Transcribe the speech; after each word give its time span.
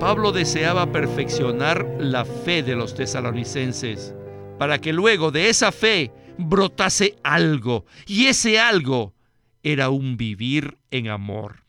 Pablo 0.00 0.30
deseaba 0.30 0.92
perfeccionar 0.92 1.84
la 1.98 2.24
fe 2.24 2.62
de 2.62 2.76
los 2.76 2.94
tesalonicenses 2.94 4.14
para 4.56 4.80
que 4.80 4.92
luego 4.92 5.32
de 5.32 5.48
esa 5.48 5.72
fe 5.72 6.12
brotase 6.38 7.16
algo, 7.24 7.84
y 8.06 8.26
ese 8.26 8.60
algo 8.60 9.14
era 9.64 9.90
un 9.90 10.16
vivir 10.16 10.78
en 10.92 11.08
amor. 11.08 11.64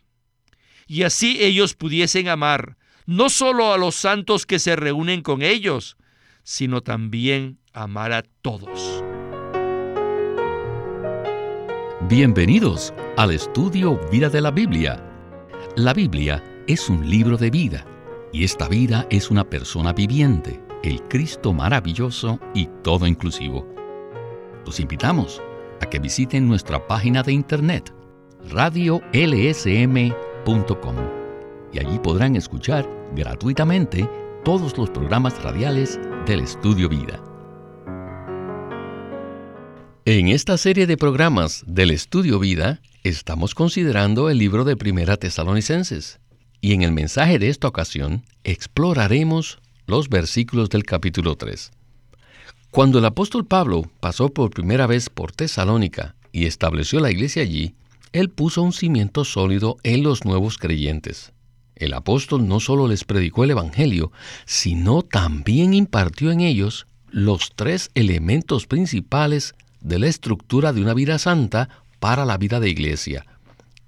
Y 0.86 1.04
así 1.04 1.38
ellos 1.42 1.74
pudiesen 1.74 2.28
amar 2.28 2.78
no 3.08 3.30
solo 3.30 3.74
a 3.74 3.80
los 3.80 3.96
santos 3.96 4.46
que 4.46 4.60
se 4.60 4.76
reúnen 4.76 5.22
con 5.22 5.42
ellos, 5.42 5.98
sino 6.44 6.82
también 6.82 7.58
amar 7.74 8.14
a 8.14 8.24
todos. 8.44 9.04
Bienvenidos 12.08 12.94
al 13.18 13.32
estudio 13.32 14.00
Vida 14.12 14.30
de 14.30 14.42
la 14.42 14.52
Biblia. 14.52 15.04
La 15.76 15.94
Biblia 15.94 16.44
es 16.68 16.90
un 16.90 17.10
libro 17.10 17.36
de 17.36 17.50
vida 17.50 17.86
y 18.32 18.44
esta 18.44 18.68
vida 18.68 19.08
es 19.10 19.32
una 19.32 19.50
persona 19.50 19.94
viviente, 19.94 20.62
el 20.84 21.02
Cristo 21.04 21.54
maravilloso 21.54 22.40
y 22.54 22.70
todo 22.84 23.08
inclusivo. 23.08 23.68
Los 24.66 24.80
invitamos 24.80 25.42
a 25.82 25.86
que 25.86 26.00
visiten 26.00 26.48
nuestra 26.48 26.86
página 26.88 27.24
de 27.24 27.34
internet 27.34 27.94
radiolsm.com 28.52 29.06
y 31.72 31.80
allí 31.80 32.00
podrán 32.00 32.36
escuchar 32.36 32.90
gratuitamente 33.16 34.10
todos 34.44 34.78
los 34.78 34.90
programas 34.90 35.42
radiales 35.44 36.00
del 36.26 36.42
Estudio 36.42 36.90
Vida. 36.90 37.24
En 40.06 40.30
esta 40.30 40.58
serie 40.58 40.88
de 40.88 40.98
programas 40.98 41.64
del 41.68 41.92
Estudio 41.92 42.40
Vida 42.40 42.82
estamos 43.04 43.54
considerando 43.54 44.30
el 44.30 44.38
libro 44.38 44.64
de 44.64 44.76
Primera 44.76 45.18
Tesalonicenses 45.18 46.20
y 46.62 46.74
en 46.74 46.82
el 46.82 46.92
mensaje 46.92 47.40
de 47.40 47.50
esta 47.50 47.68
ocasión 47.68 48.24
exploraremos 48.44 49.60
los 49.88 50.10
versículos 50.10 50.70
del 50.70 50.84
capítulo 50.84 51.36
3. 51.36 51.72
Cuando 52.72 53.00
el 53.00 53.06
apóstol 53.06 53.46
Pablo 53.46 53.90
pasó 54.00 54.30
por 54.30 54.52
primera 54.52 54.86
vez 54.86 55.10
por 55.10 55.32
Tesalónica 55.32 56.16
y 56.32 56.46
estableció 56.46 57.00
la 57.00 57.12
iglesia 57.12 57.42
allí, 57.42 57.74
él 58.14 58.30
puso 58.30 58.62
un 58.62 58.74
cimiento 58.74 59.26
sólido 59.26 59.78
en 59.84 60.04
los 60.04 60.26
nuevos 60.26 60.58
creyentes. 60.58 61.32
El 61.76 61.94
apóstol 61.94 62.48
no 62.48 62.60
solo 62.60 62.88
les 62.88 63.06
predicó 63.06 63.44
el 63.44 63.52
Evangelio, 63.52 64.12
sino 64.46 65.02
también 65.02 65.74
impartió 65.74 66.32
en 66.32 66.42
ellos 66.42 66.88
los 67.10 67.54
tres 67.56 67.90
elementos 67.96 68.68
principales 68.68 69.56
de 69.82 69.98
la 69.98 70.08
estructura 70.08 70.74
de 70.74 70.82
una 70.82 70.94
vida 70.94 71.18
santa 71.18 71.70
para 72.00 72.26
la 72.26 72.38
vida 72.38 72.60
de 72.60 72.70
iglesia, 72.70 73.26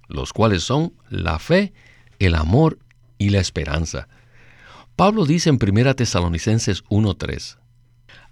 los 0.08 0.34
cuales 0.34 0.64
son 0.64 0.94
la 1.10 1.38
fe, 1.38 1.74
el 2.22 2.36
amor 2.36 2.78
y 3.18 3.30
la 3.30 3.40
esperanza. 3.40 4.08
Pablo 4.96 5.26
dice 5.26 5.50
en 5.50 5.58
1 5.58 5.96
Tesalonicenses 5.96 6.84
1:3, 6.90 7.58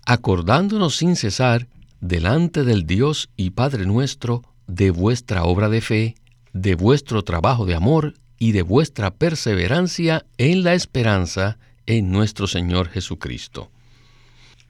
acordándonos 0.05 0.95
sin 0.95 1.15
cesar 1.15 1.67
delante 1.99 2.63
del 2.63 2.85
Dios 2.85 3.29
y 3.35 3.51
Padre 3.51 3.85
nuestro 3.85 4.43
de 4.67 4.91
vuestra 4.91 5.43
obra 5.43 5.69
de 5.69 5.81
fe, 5.81 6.15
de 6.53 6.75
vuestro 6.75 7.23
trabajo 7.23 7.65
de 7.65 7.75
amor 7.75 8.13
y 8.37 8.51
de 8.51 8.61
vuestra 8.61 9.11
perseverancia 9.11 10.25
en 10.37 10.63
la 10.63 10.73
esperanza 10.75 11.57
en 11.87 12.11
nuestro 12.11 12.45
Señor 12.45 12.89
Jesucristo. 12.89 13.71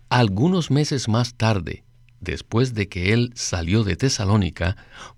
Algunos 0.08 0.72
meses 0.72 1.10
más 1.10 1.36
tarde, 1.36 1.84
después 2.22 2.74
de 2.74 2.88
que 2.88 3.14
él 3.14 3.32
salió 3.36 3.84
de 3.84 3.98
Tesalónica, 3.98 4.78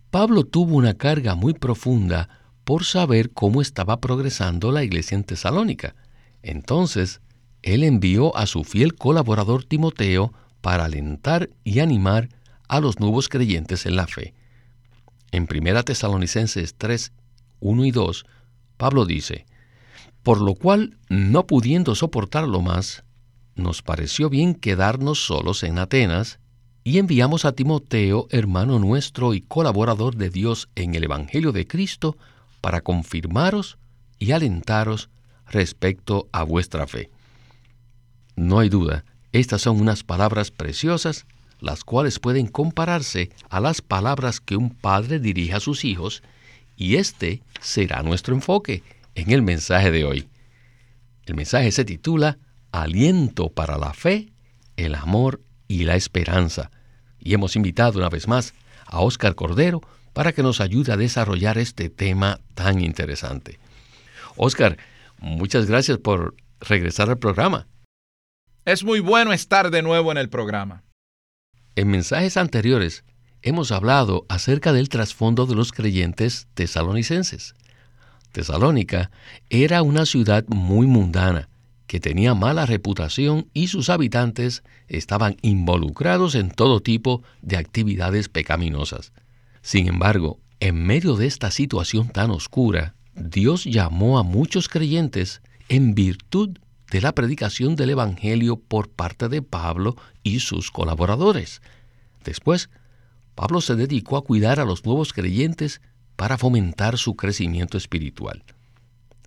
Pablo 0.09 0.43
tuvo 0.43 0.75
una 0.75 0.95
carga 0.95 1.35
muy 1.35 1.53
profunda 1.53 2.40
por 2.63 2.85
saber 2.85 3.31
cómo 3.31 3.61
estaba 3.61 3.99
progresando 3.99 4.71
la 4.71 4.83
iglesia 4.83 5.15
en 5.15 5.23
Tesalónica. 5.23 5.95
Entonces, 6.43 7.21
él 7.61 7.83
envió 7.83 8.35
a 8.35 8.45
su 8.47 8.63
fiel 8.63 8.95
colaborador 8.95 9.63
Timoteo 9.63 10.33
para 10.61 10.85
alentar 10.85 11.49
y 11.63 11.79
animar 11.79 12.29
a 12.67 12.79
los 12.79 12.99
nuevos 12.99 13.29
creyentes 13.29 13.85
en 13.85 13.95
la 13.95 14.07
fe. 14.07 14.33
En 15.31 15.47
1 15.49 15.83
Tesalonicenses 15.83 16.75
3, 16.77 17.11
1 17.59 17.85
y 17.85 17.91
2, 17.91 18.25
Pablo 18.77 19.05
dice, 19.05 19.45
Por 20.23 20.41
lo 20.41 20.55
cual, 20.55 20.97
no 21.09 21.47
pudiendo 21.47 21.95
soportarlo 21.95 22.61
más, 22.61 23.03
nos 23.55 23.81
pareció 23.81 24.29
bien 24.29 24.55
quedarnos 24.55 25.25
solos 25.25 25.63
en 25.63 25.77
Atenas, 25.79 26.39
y 26.83 26.97
enviamos 26.97 27.45
a 27.45 27.51
Timoteo, 27.51 28.27
hermano 28.31 28.79
nuestro 28.79 29.35
y 29.35 29.41
colaborador 29.41 30.15
de 30.15 30.31
Dios 30.31 30.67
en 30.75 30.95
el 30.95 31.03
Evangelio 31.03 31.51
de 31.51 31.67
Cristo, 31.67 32.17
para 32.61 32.81
confirmaros 32.81 33.77
y 34.19 34.31
alentaros 34.31 35.09
respecto 35.47 36.29
a 36.31 36.43
vuestra 36.43 36.87
fe. 36.87 37.09
No 38.35 38.59
hay 38.59 38.69
duda, 38.69 39.03
estas 39.31 39.61
son 39.61 39.81
unas 39.81 40.03
palabras 40.03 40.51
preciosas, 40.51 41.25
las 41.59 41.83
cuales 41.83 42.19
pueden 42.19 42.47
compararse 42.47 43.29
a 43.49 43.59
las 43.59 43.81
palabras 43.81 44.39
que 44.39 44.55
un 44.55 44.69
padre 44.69 45.19
dirige 45.19 45.53
a 45.53 45.59
sus 45.59 45.85
hijos, 45.85 46.23
y 46.75 46.95
este 46.95 47.43
será 47.59 48.01
nuestro 48.01 48.33
enfoque 48.33 48.83
en 49.15 49.31
el 49.31 49.41
mensaje 49.41 49.91
de 49.91 50.05
hoy. 50.05 50.27
El 51.25 51.35
mensaje 51.35 51.71
se 51.71 51.85
titula 51.85 52.39
Aliento 52.71 53.49
para 53.49 53.77
la 53.77 53.93
fe, 53.93 54.29
el 54.77 54.95
amor 54.95 55.41
y 55.67 55.83
la 55.83 55.95
esperanza, 55.95 56.71
y 57.19 57.33
hemos 57.33 57.55
invitado 57.55 57.99
una 57.99 58.09
vez 58.09 58.27
más 58.27 58.53
a 58.85 58.99
Óscar 58.99 59.35
Cordero 59.35 59.81
para 60.13 60.33
que 60.33 60.43
nos 60.43 60.61
ayude 60.61 60.91
a 60.91 60.97
desarrollar 60.97 61.57
este 61.57 61.89
tema 61.89 62.39
tan 62.53 62.81
interesante. 62.81 63.59
Óscar, 64.35 64.77
muchas 65.19 65.65
gracias 65.65 65.97
por 65.97 66.35
regresar 66.59 67.09
al 67.09 67.17
programa. 67.17 67.67
Es 68.65 68.83
muy 68.83 68.99
bueno 68.99 69.33
estar 69.33 69.71
de 69.71 69.81
nuevo 69.81 70.11
en 70.11 70.17
el 70.17 70.29
programa. 70.29 70.83
En 71.75 71.89
mensajes 71.89 72.37
anteriores 72.37 73.03
hemos 73.41 73.71
hablado 73.71 74.25
acerca 74.29 74.73
del 74.73 74.89
trasfondo 74.89 75.45
de 75.45 75.55
los 75.55 75.71
creyentes 75.71 76.47
tesalonicenses. 76.53 77.55
Tesalónica 78.31 79.11
era 79.49 79.81
una 79.81 80.05
ciudad 80.05 80.45
muy 80.47 80.87
mundana, 80.87 81.49
que 81.87 81.99
tenía 81.99 82.35
mala 82.35 82.65
reputación 82.65 83.49
y 83.53 83.67
sus 83.67 83.89
habitantes 83.89 84.63
estaban 84.87 85.37
involucrados 85.41 86.35
en 86.35 86.51
todo 86.51 86.81
tipo 86.81 87.23
de 87.41 87.57
actividades 87.57 88.29
pecaminosas. 88.29 89.11
Sin 89.61 89.87
embargo, 89.87 90.39
en 90.59 90.83
medio 90.85 91.15
de 91.15 91.27
esta 91.27 91.51
situación 91.51 92.09
tan 92.09 92.31
oscura, 92.31 92.95
Dios 93.15 93.65
llamó 93.65 94.17
a 94.19 94.23
muchos 94.23 94.69
creyentes 94.69 95.41
en 95.69 95.93
virtud 95.93 96.57
de 96.91 97.01
la 97.01 97.13
predicación 97.13 97.75
del 97.75 97.91
Evangelio 97.91 98.57
por 98.57 98.89
parte 98.89 99.29
de 99.29 99.41
Pablo 99.41 99.95
y 100.23 100.39
sus 100.39 100.71
colaboradores. 100.71 101.61
Después, 102.23 102.69
Pablo 103.35 103.61
se 103.61 103.75
dedicó 103.75 104.17
a 104.17 104.23
cuidar 104.23 104.59
a 104.59 104.65
los 104.65 104.85
nuevos 104.85 105.13
creyentes 105.13 105.81
para 106.15 106.37
fomentar 106.37 106.97
su 106.97 107.15
crecimiento 107.15 107.77
espiritual. 107.77 108.43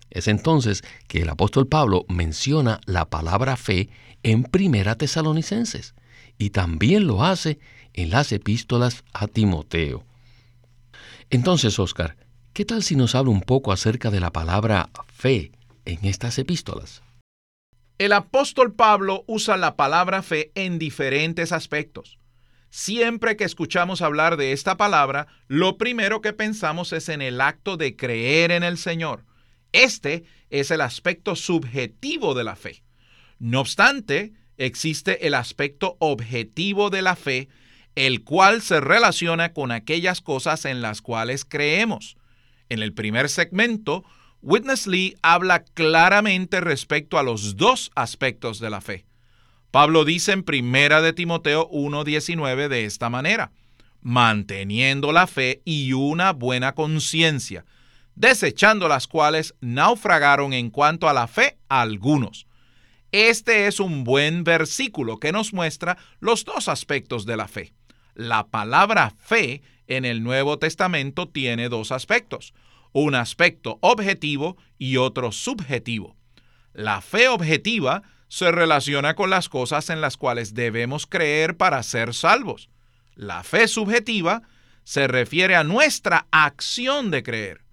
Es 0.09 0.27
entonces 0.27 0.83
que 1.07 1.23
el 1.23 1.29
apóstol 1.29 1.67
Pablo 1.67 2.05
menciona 2.07 2.79
la 2.85 3.05
palabra 3.09 3.57
fe 3.57 3.89
en 4.23 4.43
Primera 4.43 4.95
Tesalonicenses 4.95 5.95
y 6.37 6.51
también 6.51 7.07
lo 7.07 7.23
hace 7.23 7.59
en 7.93 8.11
las 8.11 8.31
epístolas 8.31 9.03
a 9.13 9.27
Timoteo. 9.27 10.05
Entonces, 11.29 11.79
Oscar, 11.79 12.17
¿qué 12.53 12.65
tal 12.65 12.83
si 12.83 12.95
nos 12.95 13.15
habla 13.15 13.31
un 13.31 13.41
poco 13.41 13.71
acerca 13.71 14.11
de 14.11 14.19
la 14.19 14.31
palabra 14.31 14.89
fe 15.13 15.51
en 15.85 16.05
estas 16.05 16.37
epístolas? 16.37 17.01
El 17.97 18.11
apóstol 18.11 18.73
Pablo 18.73 19.23
usa 19.25 19.55
la 19.57 19.75
palabra 19.75 20.21
fe 20.21 20.51
en 20.55 20.77
diferentes 20.79 21.51
aspectos. 21.51 22.19
Siempre 22.69 23.37
que 23.37 23.45
escuchamos 23.45 24.01
hablar 24.01 24.35
de 24.35 24.51
esta 24.51 24.75
palabra, 24.75 25.27
lo 25.47 25.77
primero 25.77 26.19
que 26.19 26.33
pensamos 26.33 26.91
es 26.91 27.07
en 27.07 27.21
el 27.21 27.39
acto 27.39 27.77
de 27.77 27.95
creer 27.95 28.51
en 28.51 28.63
el 28.63 28.77
Señor. 28.77 29.23
Este 29.71 30.25
es 30.49 30.71
el 30.71 30.81
aspecto 30.81 31.37
subjetivo 31.37 32.33
de 32.33 32.43
la 32.43 32.57
fe. 32.57 32.83
No 33.39 33.61
obstante, 33.61 34.33
existe 34.57 35.25
el 35.25 35.35
aspecto 35.35 35.95
objetivo 35.99 36.89
de 36.89 37.01
la 37.01 37.15
fe, 37.15 37.47
el 37.95 38.23
cual 38.23 38.61
se 38.61 38.81
relaciona 38.81 39.53
con 39.53 39.71
aquellas 39.71 40.21
cosas 40.21 40.65
en 40.65 40.81
las 40.81 41.01
cuales 41.01 41.45
creemos. 41.45 42.17
En 42.69 42.81
el 42.81 42.93
primer 42.93 43.29
segmento, 43.29 44.03
Witness 44.41 44.85
Lee 44.85 45.15
habla 45.21 45.63
claramente 45.63 46.61
respecto 46.61 47.17
a 47.17 47.23
los 47.23 47.55
dos 47.55 47.91
aspectos 47.95 48.59
de 48.59 48.69
la 48.69 48.81
fe. 48.81 49.05
Pablo 49.71 50.05
dice 50.05 50.33
en 50.33 50.43
Primera 50.43 51.01
de 51.01 51.13
Timoteo 51.13 51.69
1:19 51.69 52.67
de 52.67 52.85
esta 52.85 53.09
manera: 53.09 53.51
manteniendo 54.01 55.11
la 55.11 55.27
fe 55.27 55.61
y 55.65 55.93
una 55.93 56.31
buena 56.31 56.75
conciencia, 56.75 57.65
desechando 58.15 58.87
las 58.87 59.07
cuales 59.07 59.55
naufragaron 59.61 60.53
en 60.53 60.69
cuanto 60.69 61.09
a 61.09 61.13
la 61.13 61.27
fe 61.27 61.57
algunos. 61.69 62.45
Este 63.11 63.67
es 63.67 63.79
un 63.79 64.03
buen 64.03 64.43
versículo 64.43 65.19
que 65.19 65.31
nos 65.31 65.53
muestra 65.53 65.97
los 66.19 66.45
dos 66.45 66.67
aspectos 66.67 67.25
de 67.25 67.37
la 67.37 67.47
fe. 67.47 67.73
La 68.15 68.47
palabra 68.47 69.13
fe 69.17 69.61
en 69.87 70.03
el 70.03 70.23
Nuevo 70.23 70.57
Testamento 70.57 71.29
tiene 71.29 71.69
dos 71.69 71.91
aspectos 71.91 72.53
un 72.95 73.13
aspecto 73.13 73.77
objetivo 73.81 74.55
y 74.77 74.95
otro 74.95 75.33
subjetivo. 75.33 76.15
La 76.71 77.01
fe 77.01 77.27
objetiva 77.27 78.03
se 78.29 78.53
relaciona 78.53 79.15
con 79.15 79.29
las 79.29 79.49
cosas 79.49 79.89
en 79.89 79.99
las 79.99 80.15
cuales 80.15 80.53
debemos 80.53 81.05
creer 81.05 81.57
para 81.57 81.83
ser 81.83 82.13
salvos. 82.13 82.69
La 83.13 83.43
fe 83.43 83.67
subjetiva 83.67 84.43
se 84.85 85.09
refiere 85.09 85.57
a 85.57 85.65
nuestra 85.65 86.25
acción 86.31 87.11
de 87.11 87.21
creer. 87.21 87.65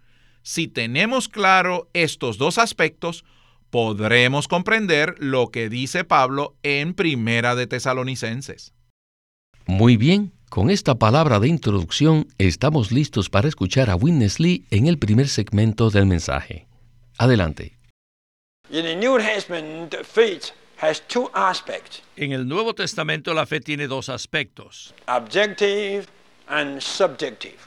Si 0.42 0.66
tenemos 0.66 1.28
claro 1.28 1.88
estos 1.92 2.36
dos 2.36 2.58
aspectos, 2.58 3.24
podremos 3.70 4.48
comprender 4.48 5.14
lo 5.20 5.52
que 5.52 5.68
dice 5.68 6.02
Pablo 6.02 6.56
en 6.64 6.94
Primera 6.94 7.54
de 7.54 7.68
Tesalonicenses. 7.68 8.74
Muy 9.66 9.96
bien, 9.96 10.32
con 10.48 10.70
esta 10.70 10.96
palabra 10.96 11.38
de 11.38 11.48
introducción 11.48 12.26
estamos 12.38 12.90
listos 12.90 13.30
para 13.30 13.48
escuchar 13.48 13.90
a 13.90 13.96
Witness 13.96 14.40
Lee 14.40 14.64
en 14.70 14.86
el 14.86 14.98
primer 14.98 15.28
segmento 15.28 15.90
del 15.90 16.06
mensaje. 16.06 16.66
Adelante. 17.16 17.78
En 22.16 22.32
el 22.32 22.48
Nuevo 22.48 22.74
Testamento 22.74 23.34
la 23.34 23.46
fe 23.46 23.60
tiene 23.60 23.86
dos 23.86 24.08
aspectos. 24.08 24.94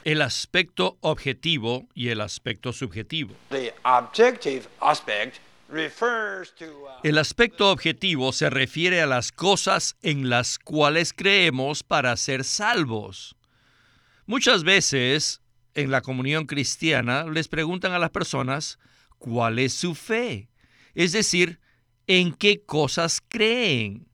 El 0.04 0.22
aspecto 0.22 0.98
objetivo 1.00 1.86
y 1.94 2.08
el 2.08 2.20
aspecto 2.20 2.72
subjetivo. 2.74 3.34
El 7.02 7.18
aspecto 7.18 7.70
objetivo 7.70 8.32
se 8.32 8.50
refiere 8.50 9.00
a 9.00 9.06
las 9.06 9.32
cosas 9.32 9.96
en 10.02 10.30
las 10.30 10.58
cuales 10.58 11.12
creemos 11.12 11.82
para 11.82 12.16
ser 12.16 12.44
salvos. 12.44 13.36
Muchas 14.26 14.62
veces 14.64 15.42
en 15.74 15.90
la 15.90 16.02
comunión 16.02 16.46
cristiana 16.46 17.24
les 17.24 17.48
preguntan 17.48 17.92
a 17.92 17.98
las 17.98 18.10
personas 18.10 18.78
cuál 19.18 19.58
es 19.58 19.74
su 19.74 19.94
fe, 19.94 20.48
es 20.94 21.12
decir, 21.12 21.60
en 22.06 22.32
qué 22.32 22.62
cosas 22.62 23.22
creen. 23.26 24.08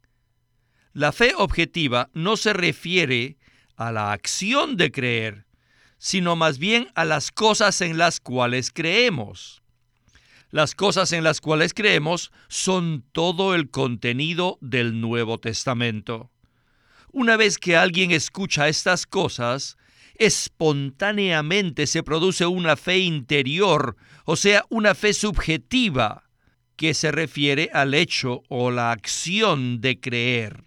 La 0.93 1.13
fe 1.13 1.35
objetiva 1.37 2.11
no 2.15 2.37
se 2.37 2.53
refiere 2.53 3.39
a 3.77 3.93
la 3.93 4.13
acción 4.13 4.77
de 4.77 4.91
creer, 4.91 5.47
sino 5.99 6.37
más 6.37 6.59
bien 6.59 6.89
a 6.95 7.05
las 7.05 7.31
cosas 7.31 7.81
en 7.81 7.97
las 7.99 8.21
cuales 8.21 8.71
creemos. 8.71 9.62
Las 10.53 10.75
cosas 10.75 11.13
en 11.13 11.25
las 11.25 11.41
cuales 11.41 11.73
creemos 11.73 12.31
son 12.47 13.07
todo 13.13 13.55
el 13.55 13.71
contenido 13.71 14.59
del 14.61 15.01
Nuevo 15.01 15.41
Testamento. 15.41 16.31
Una 17.11 17.39
vez 17.39 17.57
que 17.57 17.75
alguien 17.75 18.11
escucha 18.11 18.69
estas 18.69 19.07
cosas, 19.07 19.79
espontáneamente 20.17 21.87
se 21.87 22.03
produce 22.03 22.45
una 22.45 22.77
fe 22.77 22.99
interior, 22.99 23.97
o 24.27 24.37
sea, 24.37 24.67
una 24.69 24.95
fe 24.95 25.15
subjetiva, 25.15 26.25
que 26.77 26.93
se 26.93 27.11
refiere 27.13 27.71
al 27.73 27.95
hecho 27.95 28.43
o 28.51 28.71
la 28.71 28.93
acción 28.93 29.81
de 29.81 30.01
creer. 30.01 30.65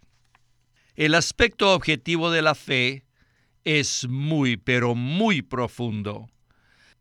El 0.96 1.14
aspecto 1.14 1.76
objetivo 1.76 2.32
de 2.32 2.42
la 2.42 2.56
fe 2.56 3.06
es 3.64 4.08
muy, 4.10 4.58
pero 4.58 4.96
muy 4.96 5.44
profundo. 5.44 6.28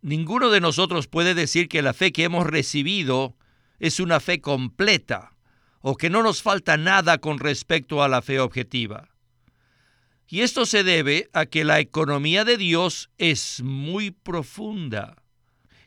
Ninguno 0.04 0.50
de 0.50 0.60
nosotros 0.60 1.06
puede 1.06 1.32
decir 1.32 1.66
que 1.66 1.80
la 1.80 1.94
fe 1.94 2.12
que 2.12 2.24
hemos 2.24 2.46
recibido 2.46 3.38
es 3.78 4.00
una 4.00 4.20
fe 4.20 4.42
completa 4.42 5.32
o 5.80 5.96
que 5.96 6.10
no 6.10 6.22
nos 6.22 6.42
falta 6.42 6.76
nada 6.76 7.16
con 7.16 7.38
respecto 7.38 8.02
a 8.02 8.08
la 8.08 8.20
fe 8.20 8.38
objetiva. 8.38 9.08
Y 10.28 10.42
esto 10.42 10.66
se 10.66 10.84
debe 10.84 11.30
a 11.32 11.46
que 11.46 11.64
la 11.64 11.80
economía 11.80 12.44
de 12.44 12.58
Dios 12.58 13.08
es 13.16 13.62
muy 13.62 14.10
profunda. 14.10 15.22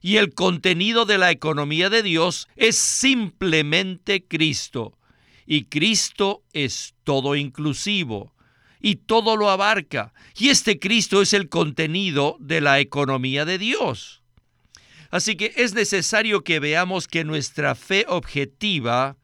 Y 0.01 0.17
el 0.17 0.33
contenido 0.33 1.05
de 1.05 1.19
la 1.19 1.29
economía 1.29 1.91
de 1.91 2.01
Dios 2.01 2.47
es 2.55 2.75
simplemente 2.75 4.25
Cristo. 4.25 4.97
Y 5.45 5.65
Cristo 5.65 6.41
es 6.53 6.95
todo 7.03 7.35
inclusivo 7.35 8.33
y 8.79 8.95
todo 8.95 9.37
lo 9.37 9.49
abarca. 9.49 10.13
Y 10.37 10.49
este 10.49 10.79
Cristo 10.79 11.21
es 11.21 11.33
el 11.33 11.49
contenido 11.49 12.37
de 12.39 12.61
la 12.61 12.79
economía 12.79 13.45
de 13.45 13.57
Dios. 13.57 14.21
Así 15.09 15.35
que 15.35 15.53
es 15.55 15.73
necesario 15.73 16.43
que 16.43 16.59
veamos 16.59 17.07
que 17.07 17.23
nuestra 17.23 17.75
fe 17.75 18.05
objetiva 18.07 19.17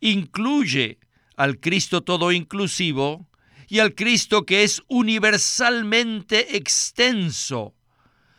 incluye 0.00 0.98
al 1.36 1.60
Cristo 1.60 2.02
todo 2.02 2.32
inclusivo 2.32 3.28
y 3.68 3.78
al 3.78 3.94
Cristo 3.94 4.44
que 4.44 4.64
es 4.64 4.82
universalmente 4.88 6.56
extenso, 6.56 7.74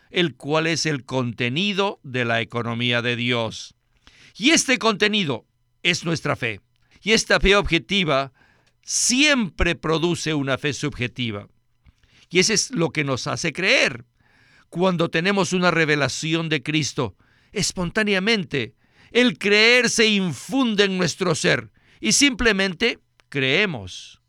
el 0.10 0.36
cual 0.36 0.68
es 0.68 0.86
el 0.86 1.06
contenido 1.06 2.00
de 2.04 2.26
la 2.26 2.42
economía 2.42 3.02
de 3.02 3.16
Dios. 3.16 3.74
Y 4.38 4.50
este 4.50 4.78
contenido 4.78 5.46
es 5.84 6.04
nuestra 6.04 6.36
fe. 6.36 6.60
Y 7.02 7.14
esta 7.14 7.40
fe 7.40 7.56
objetiva 7.56 8.34
siempre 8.84 9.76
produce 9.76 10.34
una 10.34 10.58
fe 10.58 10.74
subjetiva. 10.74 11.48
Y 12.30 12.40
eso 12.40 12.54
es 12.54 12.72
lo 12.72 12.90
que 12.90 13.04
nos 13.04 13.28
hace 13.28 13.54
creer. 13.54 14.06
Cuando 14.70 15.10
tenemos 15.10 15.54
una 15.54 15.70
revelación 15.70 16.48
de 16.48 16.64
Cristo, 16.64 17.16
espontáneamente, 17.52 18.74
el 19.12 19.38
creer 19.38 19.90
se 19.90 20.08
infunde 20.08 20.86
en 20.86 20.98
nuestro 20.98 21.36
ser 21.36 21.72
y 22.00 22.14
simplemente 22.14 23.00
creemos. 23.28 24.22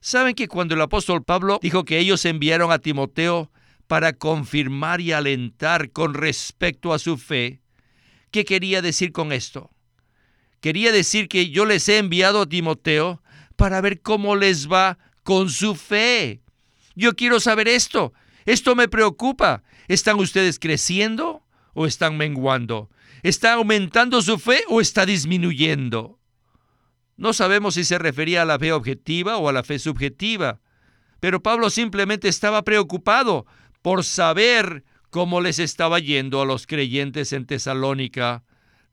¿Saben 0.00 0.34
que 0.34 0.48
cuando 0.48 0.74
el 0.74 0.80
apóstol 0.80 1.22
Pablo 1.22 1.58
dijo 1.60 1.84
que 1.84 1.98
ellos 1.98 2.24
enviaron 2.24 2.72
a 2.72 2.78
Timoteo 2.78 3.52
para 3.86 4.14
confirmar 4.14 5.02
y 5.02 5.12
alentar 5.12 5.90
con 5.90 6.14
respecto 6.14 6.94
a 6.94 6.98
su 6.98 7.18
fe, 7.18 7.60
¿qué 8.30 8.46
quería 8.46 8.80
decir 8.80 9.12
con 9.12 9.32
esto? 9.32 9.70
Quería 10.60 10.90
decir 10.92 11.28
que 11.28 11.50
yo 11.50 11.66
les 11.66 11.88
he 11.88 11.98
enviado 11.98 12.42
a 12.42 12.48
Timoteo 12.48 13.19
para 13.60 13.82
ver 13.82 14.00
cómo 14.00 14.36
les 14.36 14.72
va 14.72 14.96
con 15.22 15.50
su 15.50 15.74
fe. 15.74 16.40
Yo 16.94 17.14
quiero 17.14 17.40
saber 17.40 17.68
esto. 17.68 18.14
Esto 18.46 18.74
me 18.74 18.88
preocupa. 18.88 19.62
¿Están 19.86 20.18
ustedes 20.18 20.58
creciendo 20.58 21.42
o 21.74 21.84
están 21.84 22.16
menguando? 22.16 22.88
¿Está 23.22 23.52
aumentando 23.52 24.22
su 24.22 24.38
fe 24.38 24.62
o 24.68 24.80
está 24.80 25.04
disminuyendo? 25.04 26.18
No 27.18 27.34
sabemos 27.34 27.74
si 27.74 27.84
se 27.84 27.98
refería 27.98 28.40
a 28.40 28.46
la 28.46 28.58
fe 28.58 28.72
objetiva 28.72 29.36
o 29.36 29.50
a 29.50 29.52
la 29.52 29.62
fe 29.62 29.78
subjetiva, 29.78 30.62
pero 31.20 31.42
Pablo 31.42 31.68
simplemente 31.68 32.28
estaba 32.28 32.62
preocupado 32.62 33.44
por 33.82 34.04
saber 34.04 34.84
cómo 35.10 35.42
les 35.42 35.58
estaba 35.58 35.98
yendo 35.98 36.40
a 36.40 36.46
los 36.46 36.66
creyentes 36.66 37.34
en 37.34 37.44
Tesalónica 37.44 38.42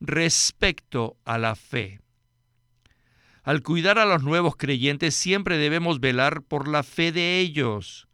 respecto 0.01 1.15
a 1.23 1.37
la 1.37 1.55
fe. 1.55 2.01
Al 3.47 3.63
cuidar 3.63 3.97
a 3.97 4.03
los 4.03 4.23
nuevos 4.23 4.57
creyentes 4.57 5.15
siempre 5.15 5.57
debemos 5.57 6.01
velar 6.01 6.41
por 6.41 6.67
la 6.67 6.83
fe 6.83 7.13
de 7.13 7.39
ellos. 7.39 8.09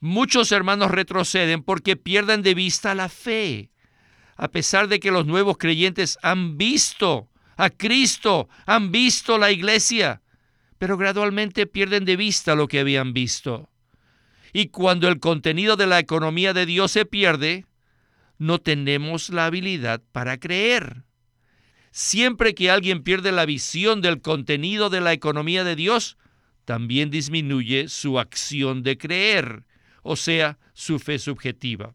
Muchos 0.00 0.50
hermanos 0.50 0.90
retroceden 0.90 1.62
porque 1.62 1.94
pierden 1.96 2.40
de 2.40 2.54
vista 2.54 2.94
la 2.94 3.10
fe, 3.10 3.70
a 4.36 4.48
pesar 4.48 4.88
de 4.88 4.98
que 4.98 5.10
los 5.10 5.26
nuevos 5.26 5.58
creyentes 5.58 6.18
han 6.22 6.56
visto 6.56 7.28
a 7.58 7.68
Cristo, 7.68 8.48
han 8.64 8.90
visto 8.90 9.36
la 9.36 9.50
iglesia, 9.50 10.22
pero 10.78 10.96
gradualmente 10.96 11.66
pierden 11.66 12.06
de 12.06 12.16
vista 12.16 12.54
lo 12.54 12.66
que 12.66 12.80
habían 12.80 13.12
visto. 13.12 13.68
Y 14.54 14.68
cuando 14.68 15.08
el 15.08 15.20
contenido 15.20 15.76
de 15.76 15.86
la 15.86 15.98
economía 15.98 16.54
de 16.54 16.64
Dios 16.64 16.92
se 16.92 17.04
pierde, 17.04 17.66
no 18.38 18.58
tenemos 18.58 19.28
la 19.28 19.44
habilidad 19.44 20.00
para 20.12 20.40
creer. 20.40 21.04
Siempre 21.90 22.54
que 22.54 22.70
alguien 22.70 23.02
pierde 23.02 23.32
la 23.32 23.46
visión 23.46 24.00
del 24.00 24.20
contenido 24.20 24.90
de 24.90 25.00
la 25.00 25.12
economía 25.12 25.64
de 25.64 25.74
Dios, 25.74 26.16
también 26.64 27.10
disminuye 27.10 27.88
su 27.88 28.18
acción 28.18 28.82
de 28.82 28.96
creer, 28.96 29.64
o 30.02 30.14
sea, 30.16 30.58
su 30.72 30.98
fe 30.98 31.18
subjetiva. 31.18 31.92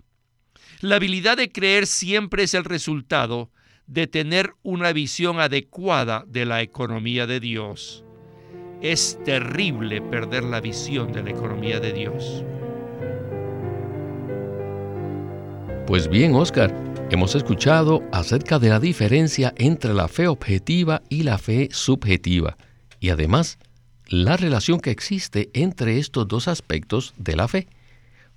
La 0.82 0.98
habilidad 0.98 1.38
de 1.38 1.52
creer 1.52 1.88
siempre 1.88 2.44
es 2.44 2.54
el 2.54 2.66
resultado 2.66 3.52
de 3.88 4.08
tener 4.08 4.54
una 4.64 4.92
visión 4.92 5.40
adecuada 5.40 6.26
de 6.28 6.46
la 6.46 6.62
economía 6.62 7.26
de 7.26 7.40
Dios. 7.40 8.04
Es 8.82 9.18
terrible 9.24 10.02
perder 10.02 10.44
la 10.44 10.60
visión 10.60 11.14
de 11.14 11.24
la 11.24 11.30
economía 11.30 11.80
de 11.80 11.94
Dios. 11.94 12.44
Pues 15.88 16.10
bien, 16.10 16.36
Oscar, 16.36 16.74
Hemos 17.12 17.36
escuchado 17.36 18.02
acerca 18.12 18.58
de 18.58 18.70
la 18.70 18.80
diferencia 18.80 19.54
entre 19.58 19.94
la 19.94 20.08
fe 20.08 20.28
objetiva 20.28 21.04
y 21.08 21.22
la 21.22 21.38
fe 21.38 21.70
subjetiva 21.72 22.58
y 23.00 23.10
además 23.10 23.60
la 24.08 24.38
relación 24.38 24.80
que 24.80 24.90
existe 24.90 25.52
entre 25.54 26.00
estos 26.00 26.28
dos 26.28 26.48
aspectos 26.48 27.14
de 27.18 27.36
la 27.36 27.48
fe. 27.48 27.68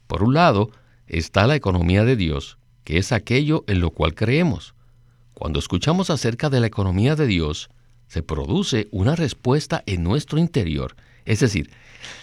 Por 0.07 0.23
un 0.23 0.35
lado 0.35 0.71
está 1.07 1.47
la 1.47 1.57
economía 1.57 2.05
de 2.05 2.15
Dios, 2.15 2.59
que 2.85 2.99
es 2.99 3.11
aquello 3.11 3.65
en 3.69 3.81
lo 3.81 3.91
cual 3.91 4.15
creemos. 4.15 4.75
Cuando 5.33 5.59
escuchamos 5.59 6.11
acerca 6.11 6.51
de 6.51 6.61
la 6.61 6.67
economía 6.67 7.17
de 7.17 7.27
Dios, 7.27 7.71
se 8.07 8.23
produce 8.23 8.89
una 8.91 9.17
respuesta 9.17 9.83
en 9.87 10.03
nuestro 10.03 10.39
interior, 10.39 10.95
es 11.25 11.41
decir, 11.41 11.71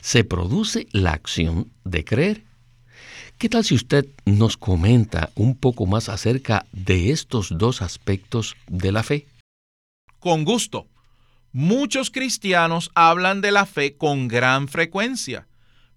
se 0.01 0.23
produce 0.23 0.87
la 0.91 1.13
acción 1.13 1.71
de 1.83 2.05
creer. 2.05 2.43
¿Qué 3.37 3.49
tal 3.49 3.63
si 3.63 3.75
usted 3.75 4.05
nos 4.25 4.57
comenta 4.57 5.29
un 5.35 5.55
poco 5.55 5.85
más 5.85 6.09
acerca 6.09 6.65
de 6.71 7.11
estos 7.11 7.57
dos 7.57 7.81
aspectos 7.81 8.55
de 8.67 8.91
la 8.91 9.03
fe? 9.03 9.27
con 10.25 10.43
gusto. 10.43 10.87
Muchos 11.51 12.09
cristianos 12.09 12.89
hablan 12.95 13.41
de 13.41 13.51
la 13.51 13.67
fe 13.67 13.95
con 13.95 14.27
gran 14.27 14.67
frecuencia, 14.67 15.47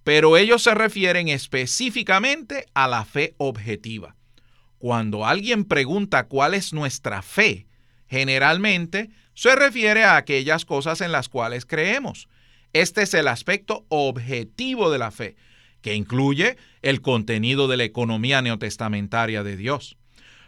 pero 0.04 0.36
ellos 0.36 0.62
se 0.64 0.74
refieren 0.74 1.28
específicamente 1.28 2.66
a 2.74 2.88
la 2.88 3.06
fe 3.06 3.34
objetiva. 3.38 4.16
Cuando 4.76 5.24
alguien 5.24 5.64
pregunta 5.64 6.24
cuál 6.24 6.52
es 6.52 6.74
nuestra 6.74 7.22
fe, 7.22 7.68
generalmente 8.06 9.08
se 9.32 9.56
refiere 9.56 10.04
a 10.04 10.16
aquellas 10.16 10.66
cosas 10.66 11.00
en 11.00 11.10
las 11.10 11.30
cuales 11.30 11.64
creemos. 11.64 12.28
Este 12.74 13.04
es 13.04 13.14
el 13.14 13.28
aspecto 13.28 13.86
objetivo 13.88 14.90
de 14.90 14.98
la 14.98 15.10
fe, 15.10 15.36
que 15.80 15.94
incluye 15.94 16.56
el 16.82 17.00
contenido 17.00 17.68
de 17.68 17.76
la 17.76 17.84
economía 17.84 18.42
neotestamentaria 18.42 19.42
de 19.42 19.56
Dios. 19.56 19.96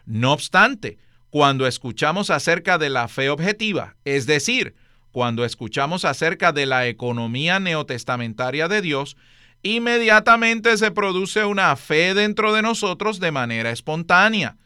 No 0.07 0.33
obstante, 0.33 0.99
cuando 1.31 1.67
escuchamos 1.67 2.31
acerca 2.31 2.79
de 2.79 2.91
la 2.91 3.09
fe 3.09 3.31
objetiva, 3.31 3.97
es 4.05 4.27
decir, 4.27 4.75
cuando 5.13 5.45
escuchamos 5.45 6.05
acerca 6.05 6.53
de 6.53 6.67
la 6.67 6.87
economía 6.87 7.61
neotestamentaria 7.61 8.69
de 8.69 8.83
Dios, 8.83 9.17
inmediatamente 9.63 10.77
se 10.77 10.91
produce 10.91 11.45
una 11.45 11.75
fe 11.77 12.15
dentro 12.15 12.53
de 12.53 12.63
nosotros 12.63 13.21
de 13.21 13.31
manera 13.31 13.71
espontánea. 13.71 14.57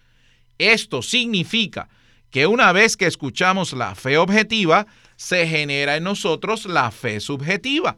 Esto 0.59 1.03
significa 1.03 1.89
que 2.31 2.47
una 2.47 2.73
vez 2.73 2.97
que 2.97 3.07
escuchamos 3.07 3.73
la 3.73 3.95
fe 3.95 4.19
objetiva, 4.19 4.87
se 5.17 5.47
genera 5.47 5.97
en 5.97 6.05
nosotros 6.05 6.67
la 6.67 6.91
fe 6.91 7.21
subjetiva. 7.21 7.97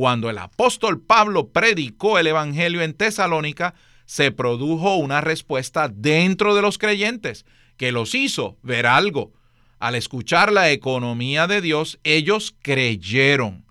Cuando 0.00 0.30
el 0.30 0.38
apóstol 0.38 0.98
Pablo 0.98 1.48
predicó 1.48 2.18
el 2.18 2.26
Evangelio 2.26 2.80
en 2.80 2.94
Tesalónica, 2.94 3.74
se 4.06 4.32
produjo 4.32 4.96
una 4.96 5.20
respuesta 5.20 5.90
dentro 5.94 6.54
de 6.54 6.62
los 6.62 6.78
creyentes 6.78 7.44
que 7.76 7.92
los 7.92 8.14
hizo 8.14 8.56
ver 8.62 8.86
algo. 8.86 9.30
Al 9.78 9.94
escuchar 9.94 10.52
la 10.52 10.70
economía 10.70 11.46
de 11.46 11.60
Dios, 11.60 11.98
ellos 12.02 12.54
creyeron. 12.62 13.66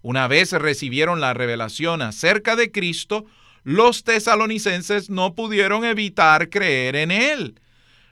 Una 0.00 0.26
vez 0.26 0.52
recibieron 0.52 1.20
la 1.20 1.34
revelación 1.34 2.00
acerca 2.00 2.56
de 2.56 2.72
Cristo, 2.72 3.26
los 3.62 4.04
tesalonicenses 4.04 5.10
no 5.10 5.34
pudieron 5.34 5.84
evitar 5.84 6.48
creer 6.48 6.96
en 6.96 7.10
Él. 7.10 7.60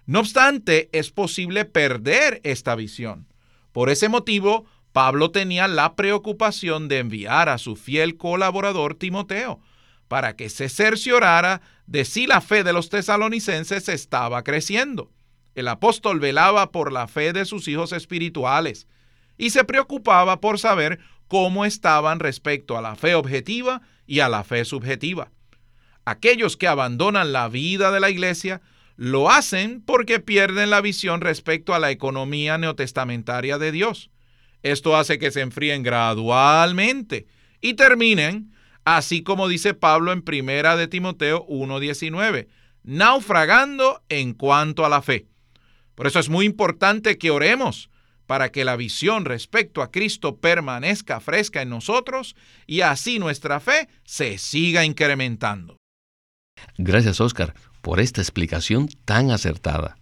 No 0.04 0.20
obstante, 0.20 0.90
es 0.92 1.10
posible 1.10 1.64
perder 1.64 2.42
esta 2.44 2.74
visión. 2.74 3.26
Por 3.72 3.88
ese 3.88 4.10
motivo, 4.10 4.66
Pablo 4.92 5.30
tenía 5.30 5.68
la 5.68 5.96
preocupación 5.96 6.88
de 6.88 6.98
enviar 6.98 7.48
a 7.48 7.58
su 7.58 7.76
fiel 7.76 8.16
colaborador 8.16 8.94
Timoteo 8.94 9.60
para 10.08 10.36
que 10.36 10.50
se 10.50 10.68
cerciorara 10.68 11.62
de 11.86 12.04
si 12.04 12.26
la 12.26 12.42
fe 12.42 12.64
de 12.64 12.74
los 12.74 12.90
tesalonicenses 12.90 13.88
estaba 13.88 14.44
creciendo. 14.44 15.10
El 15.54 15.68
apóstol 15.68 16.20
velaba 16.20 16.70
por 16.70 16.92
la 16.92 17.08
fe 17.08 17.32
de 17.32 17.46
sus 17.46 17.66
hijos 17.68 17.92
espirituales 17.92 18.86
y 19.38 19.50
se 19.50 19.64
preocupaba 19.64 20.40
por 20.40 20.58
saber 20.58 21.00
cómo 21.28 21.64
estaban 21.64 22.20
respecto 22.20 22.76
a 22.76 22.82
la 22.82 22.94
fe 22.94 23.14
objetiva 23.14 23.80
y 24.06 24.20
a 24.20 24.28
la 24.28 24.44
fe 24.44 24.66
subjetiva. 24.66 25.30
Aquellos 26.04 26.58
que 26.58 26.68
abandonan 26.68 27.32
la 27.32 27.48
vida 27.48 27.90
de 27.90 28.00
la 28.00 28.10
iglesia 28.10 28.60
lo 28.96 29.30
hacen 29.30 29.80
porque 29.80 30.20
pierden 30.20 30.68
la 30.68 30.82
visión 30.82 31.22
respecto 31.22 31.74
a 31.74 31.78
la 31.78 31.90
economía 31.90 32.58
neotestamentaria 32.58 33.56
de 33.56 33.72
Dios. 33.72 34.11
Esto 34.62 34.96
hace 34.96 35.18
que 35.18 35.30
se 35.30 35.40
enfríen 35.40 35.82
gradualmente 35.82 37.26
y 37.60 37.74
terminen, 37.74 38.52
así 38.84 39.22
como 39.22 39.48
dice 39.48 39.74
Pablo 39.74 40.12
en 40.12 40.22
Primera 40.22 40.76
de 40.76 40.88
Timoteo 40.88 41.44
1:19, 41.48 42.48
naufragando 42.82 44.02
en 44.08 44.34
cuanto 44.34 44.84
a 44.84 44.88
la 44.88 45.02
fe. 45.02 45.26
Por 45.94 46.06
eso 46.06 46.18
es 46.18 46.28
muy 46.28 46.46
importante 46.46 47.18
que 47.18 47.30
oremos 47.30 47.90
para 48.26 48.50
que 48.50 48.64
la 48.64 48.76
visión 48.76 49.24
respecto 49.24 49.82
a 49.82 49.90
Cristo 49.90 50.38
permanezca 50.38 51.20
fresca 51.20 51.62
en 51.62 51.68
nosotros 51.68 52.34
y 52.66 52.80
así 52.80 53.18
nuestra 53.18 53.60
fe 53.60 53.88
se 54.04 54.38
siga 54.38 54.84
incrementando. 54.84 55.76
Gracias, 56.78 57.20
Oscar, 57.20 57.54
por 57.82 58.00
esta 58.00 58.20
explicación 58.20 58.88
tan 59.04 59.30
acertada. 59.30 59.96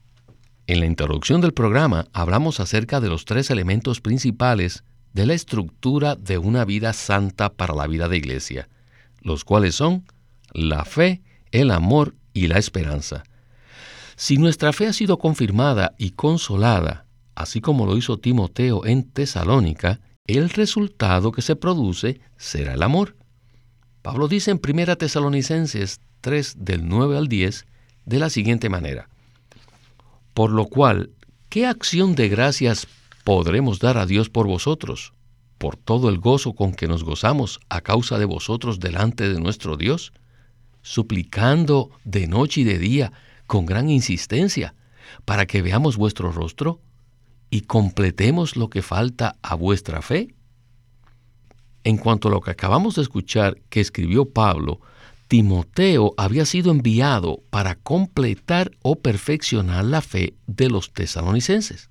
En 0.70 0.78
la 0.78 0.86
introducción 0.86 1.40
del 1.40 1.52
programa 1.52 2.06
hablamos 2.12 2.60
acerca 2.60 3.00
de 3.00 3.08
los 3.08 3.24
tres 3.24 3.50
elementos 3.50 4.00
principales 4.00 4.84
de 5.12 5.26
la 5.26 5.34
estructura 5.34 6.14
de 6.14 6.38
una 6.38 6.64
vida 6.64 6.92
santa 6.92 7.52
para 7.52 7.74
la 7.74 7.88
vida 7.88 8.08
de 8.08 8.16
iglesia, 8.16 8.68
los 9.20 9.42
cuales 9.42 9.74
son 9.74 10.04
la 10.52 10.84
fe, 10.84 11.22
el 11.50 11.72
amor 11.72 12.14
y 12.32 12.46
la 12.46 12.58
esperanza. 12.58 13.24
Si 14.14 14.36
nuestra 14.36 14.72
fe 14.72 14.86
ha 14.86 14.92
sido 14.92 15.18
confirmada 15.18 15.96
y 15.98 16.10
consolada, 16.10 17.04
así 17.34 17.60
como 17.60 17.84
lo 17.84 17.96
hizo 17.96 18.20
Timoteo 18.20 18.86
en 18.86 19.10
Tesalónica, 19.10 19.98
el 20.28 20.50
resultado 20.50 21.32
que 21.32 21.42
se 21.42 21.56
produce 21.56 22.20
será 22.36 22.74
el 22.74 22.84
amor. 22.84 23.16
Pablo 24.02 24.28
dice 24.28 24.52
en 24.52 24.60
1 24.64 24.94
Tesalonicenses 24.98 25.98
3 26.20 26.58
del 26.60 26.88
9 26.88 27.18
al 27.18 27.26
10 27.26 27.66
de 28.04 28.18
la 28.20 28.30
siguiente 28.30 28.68
manera. 28.68 29.08
Por 30.34 30.50
lo 30.50 30.66
cual, 30.66 31.10
¿qué 31.48 31.66
acción 31.66 32.14
de 32.14 32.28
gracias 32.28 32.86
podremos 33.24 33.78
dar 33.78 33.98
a 33.98 34.06
Dios 34.06 34.30
por 34.30 34.46
vosotros? 34.46 35.12
Por 35.58 35.76
todo 35.76 36.08
el 36.08 36.18
gozo 36.18 36.54
con 36.54 36.72
que 36.72 36.88
nos 36.88 37.04
gozamos 37.04 37.60
a 37.68 37.80
causa 37.80 38.18
de 38.18 38.24
vosotros 38.24 38.80
delante 38.80 39.28
de 39.28 39.40
nuestro 39.40 39.76
Dios, 39.76 40.12
suplicando 40.82 41.90
de 42.04 42.26
noche 42.26 42.62
y 42.62 42.64
de 42.64 42.78
día 42.78 43.12
con 43.46 43.66
gran 43.66 43.90
insistencia, 43.90 44.74
para 45.24 45.46
que 45.46 45.60
veamos 45.60 45.96
vuestro 45.96 46.30
rostro 46.32 46.80
y 47.50 47.62
completemos 47.62 48.56
lo 48.56 48.70
que 48.70 48.80
falta 48.80 49.36
a 49.42 49.56
vuestra 49.56 50.02
fe. 50.02 50.34
En 51.82 51.96
cuanto 51.96 52.28
a 52.28 52.30
lo 52.30 52.40
que 52.40 52.52
acabamos 52.52 52.94
de 52.94 53.02
escuchar 53.02 53.60
que 53.68 53.80
escribió 53.80 54.26
Pablo, 54.26 54.80
Timoteo 55.30 56.12
había 56.16 56.44
sido 56.44 56.72
enviado 56.72 57.44
para 57.50 57.76
completar 57.76 58.72
o 58.82 58.96
perfeccionar 58.96 59.84
la 59.84 60.00
fe 60.00 60.34
de 60.48 60.68
los 60.68 60.92
tesalonicenses. 60.92 61.88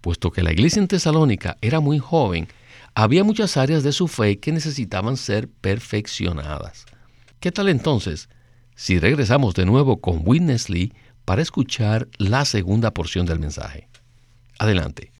Puesto 0.00 0.30
que 0.30 0.44
la 0.44 0.52
iglesia 0.52 0.78
en 0.78 0.86
Tesalónica 0.86 1.56
era 1.60 1.80
muy 1.80 1.98
joven, 1.98 2.46
había 2.94 3.24
muchas 3.24 3.56
áreas 3.56 3.82
de 3.82 3.90
su 3.90 4.06
fe 4.06 4.38
que 4.38 4.52
necesitaban 4.52 5.16
ser 5.16 5.48
perfeccionadas. 5.48 6.86
¿Qué 7.40 7.50
tal 7.50 7.68
entonces 7.68 8.28
si 8.76 9.00
regresamos 9.00 9.54
de 9.54 9.66
nuevo 9.66 10.00
con 10.00 10.22
Witness 10.24 10.70
Lee 10.70 10.92
para 11.24 11.42
escuchar 11.42 12.06
la 12.16 12.44
segunda 12.44 12.94
porción 12.94 13.26
del 13.26 13.40
mensaje? 13.40 13.88
Adelante. 14.60 15.10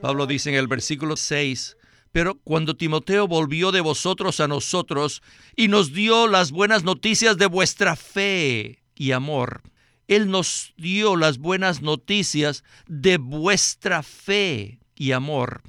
Pablo 0.00 0.26
dice 0.26 0.48
en 0.48 0.56
el 0.56 0.68
versículo 0.68 1.18
6, 1.18 1.76
pero 2.12 2.38
cuando 2.44 2.76
Timoteo 2.76 3.26
volvió 3.26 3.72
de 3.72 3.80
vosotros 3.80 4.40
a 4.40 4.48
nosotros 4.48 5.22
y 5.56 5.68
nos 5.68 5.94
dio 5.94 6.28
las 6.28 6.52
buenas 6.52 6.84
noticias 6.84 7.38
de 7.38 7.46
vuestra 7.46 7.96
fe 7.96 8.82
y 8.94 9.12
amor, 9.12 9.62
Él 10.08 10.30
nos 10.30 10.74
dio 10.76 11.16
las 11.16 11.38
buenas 11.38 11.80
noticias 11.80 12.64
de 12.86 13.16
vuestra 13.16 14.02
fe 14.02 14.78
y 14.94 15.12
amor. 15.12 15.62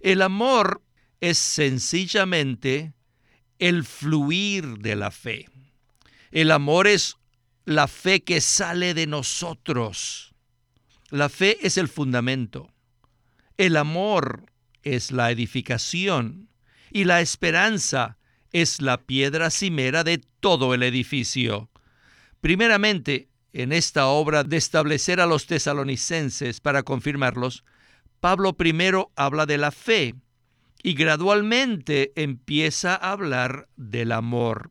El 0.00 0.20
amor 0.20 0.82
es 1.20 1.38
sencillamente 1.38 2.92
el 3.58 3.84
fluir 3.84 4.78
de 4.78 4.94
la 4.94 5.10
fe. 5.10 5.46
El 6.30 6.50
amor 6.50 6.86
es 6.86 7.16
la 7.64 7.88
fe 7.88 8.22
que 8.22 8.42
sale 8.42 8.92
de 8.92 9.06
nosotros. 9.06 10.34
La 11.10 11.30
fe 11.30 11.58
es 11.66 11.78
el 11.78 11.88
fundamento. 11.88 12.70
El 13.56 13.76
amor 13.76 14.44
es 14.94 15.12
la 15.12 15.30
edificación 15.30 16.48
y 16.90 17.04
la 17.04 17.20
esperanza 17.20 18.18
es 18.52 18.80
la 18.80 19.02
piedra 19.02 19.50
cimera 19.50 20.04
de 20.04 20.18
todo 20.40 20.74
el 20.74 20.82
edificio. 20.82 21.70
Primeramente, 22.40 23.28
en 23.52 23.72
esta 23.72 24.06
obra 24.06 24.44
de 24.44 24.56
establecer 24.56 25.20
a 25.20 25.26
los 25.26 25.46
tesalonicenses 25.46 26.60
para 26.60 26.82
confirmarlos, 26.82 27.64
Pablo 28.20 28.56
primero 28.56 29.12
habla 29.16 29.46
de 29.46 29.58
la 29.58 29.70
fe 29.70 30.14
y 30.82 30.94
gradualmente 30.94 32.12
empieza 32.16 32.94
a 32.94 33.12
hablar 33.12 33.68
del 33.76 34.12
amor. 34.12 34.70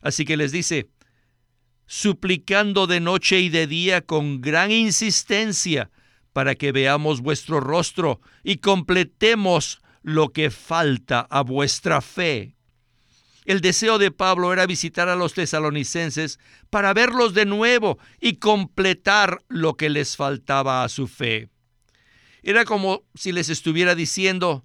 Así 0.00 0.24
que 0.24 0.36
les 0.36 0.52
dice, 0.52 0.90
suplicando 1.86 2.86
de 2.86 3.00
noche 3.00 3.40
y 3.40 3.48
de 3.48 3.66
día 3.66 4.02
con 4.02 4.40
gran 4.40 4.70
insistencia 4.70 5.90
para 6.38 6.54
que 6.54 6.70
veamos 6.70 7.20
vuestro 7.20 7.58
rostro 7.58 8.20
y 8.44 8.58
completemos 8.58 9.80
lo 10.04 10.28
que 10.28 10.52
falta 10.52 11.26
a 11.28 11.42
vuestra 11.42 12.00
fe. 12.00 12.54
El 13.44 13.60
deseo 13.60 13.98
de 13.98 14.12
Pablo 14.12 14.52
era 14.52 14.64
visitar 14.64 15.08
a 15.08 15.16
los 15.16 15.34
tesalonicenses 15.34 16.38
para 16.70 16.94
verlos 16.94 17.34
de 17.34 17.44
nuevo 17.44 17.98
y 18.20 18.34
completar 18.34 19.42
lo 19.48 19.76
que 19.76 19.90
les 19.90 20.14
faltaba 20.14 20.84
a 20.84 20.88
su 20.88 21.08
fe. 21.08 21.48
Era 22.44 22.64
como 22.64 23.02
si 23.16 23.32
les 23.32 23.48
estuviera 23.48 23.96
diciendo, 23.96 24.64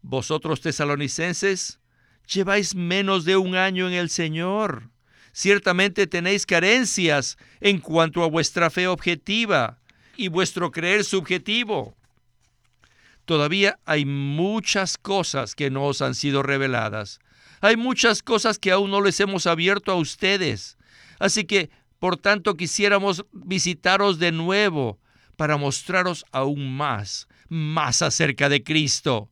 vosotros 0.00 0.60
tesalonicenses, 0.60 1.78
lleváis 2.26 2.74
menos 2.74 3.24
de 3.24 3.36
un 3.36 3.54
año 3.54 3.86
en 3.86 3.94
el 3.94 4.10
Señor. 4.10 4.90
Ciertamente 5.32 6.08
tenéis 6.08 6.46
carencias 6.46 7.38
en 7.60 7.78
cuanto 7.78 8.24
a 8.24 8.28
vuestra 8.28 8.70
fe 8.70 8.88
objetiva 8.88 9.78
y 10.16 10.28
vuestro 10.28 10.70
creer 10.70 11.04
subjetivo. 11.04 11.96
Todavía 13.24 13.78
hay 13.84 14.04
muchas 14.04 14.98
cosas 14.98 15.54
que 15.54 15.70
no 15.70 15.84
os 15.86 16.02
han 16.02 16.14
sido 16.14 16.42
reveladas. 16.42 17.20
Hay 17.60 17.76
muchas 17.76 18.22
cosas 18.22 18.58
que 18.58 18.72
aún 18.72 18.90
no 18.90 19.00
les 19.00 19.20
hemos 19.20 19.46
abierto 19.46 19.92
a 19.92 19.96
ustedes. 19.96 20.76
Así 21.20 21.44
que, 21.44 21.70
por 22.00 22.16
tanto, 22.16 22.56
quisiéramos 22.56 23.24
visitaros 23.32 24.18
de 24.18 24.32
nuevo 24.32 24.98
para 25.36 25.56
mostraros 25.56 26.24
aún 26.32 26.76
más, 26.76 27.28
más 27.48 28.02
acerca 28.02 28.48
de 28.48 28.64
Cristo. 28.64 29.30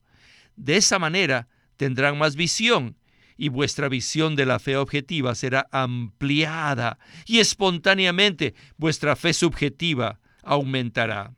De 0.55 0.77
esa 0.77 0.99
manera 0.99 1.49
tendrán 1.77 2.17
más 2.19 2.37
visión 2.37 2.97
y 3.37 3.49
vuestra 3.49 3.89
visión 3.89 4.37
de 4.37 4.47
la 4.47 4.59
fe 4.59 4.77
objetiva 4.77 5.35
será 5.35 5.67
ampliada 5.73 6.99
y 7.27 7.39
espontáneamente 7.39 8.55
vuestra 8.77 9.17
fe 9.17 9.33
subjetiva 9.33 10.21
aumentará. 10.43 11.35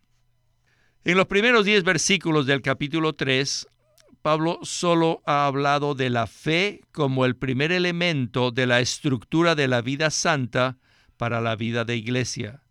En 1.04 1.16
los 1.16 1.26
primeros 1.26 1.64
diez 1.64 1.82
versículos 1.82 2.46
del 2.46 2.62
capítulo 2.62 3.12
3, 3.12 3.66
Pablo 4.22 4.60
solo 4.62 5.20
ha 5.26 5.46
hablado 5.46 5.96
de 5.96 6.08
la 6.08 6.28
fe 6.28 6.80
como 6.92 7.24
el 7.24 7.34
primer 7.34 7.72
elemento 7.72 8.52
de 8.52 8.66
la 8.66 8.80
estructura 8.80 9.56
de 9.56 9.66
la 9.66 9.82
vida 9.82 10.10
santa 10.10 10.78
para 11.16 11.40
la 11.40 11.56
vida 11.56 11.84
de 11.84 11.96
iglesia. 11.96 12.62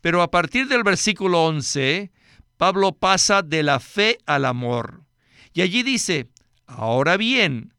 Pero 0.00 0.22
a 0.22 0.30
partir 0.30 0.66
del 0.66 0.82
versículo 0.82 1.44
11, 1.44 2.10
Pablo 2.56 2.92
pasa 2.92 3.42
de 3.42 3.62
la 3.62 3.80
fe 3.80 4.18
al 4.24 4.46
amor. 4.46 5.02
Y 5.52 5.60
allí 5.60 5.82
dice, 5.82 6.30
ahora 6.66 7.16
bien, 7.18 7.74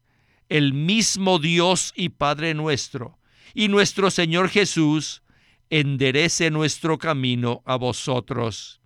el 0.48 0.72
mismo 0.72 1.38
Dios 1.40 1.92
y 1.96 2.10
Padre 2.10 2.54
nuestro, 2.54 3.18
y 3.54 3.68
nuestro 3.68 4.10
Señor 4.10 4.48
Jesús, 4.48 5.22
enderece 5.70 6.50
nuestro 6.50 6.98
camino 6.98 7.62
a 7.64 7.76
vosotros. 7.76 8.80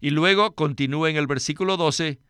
Y 0.00 0.10
luego 0.10 0.54
continúa 0.54 1.10
en 1.10 1.16
el 1.16 1.26
versículo 1.26 1.76
12, 1.76 2.20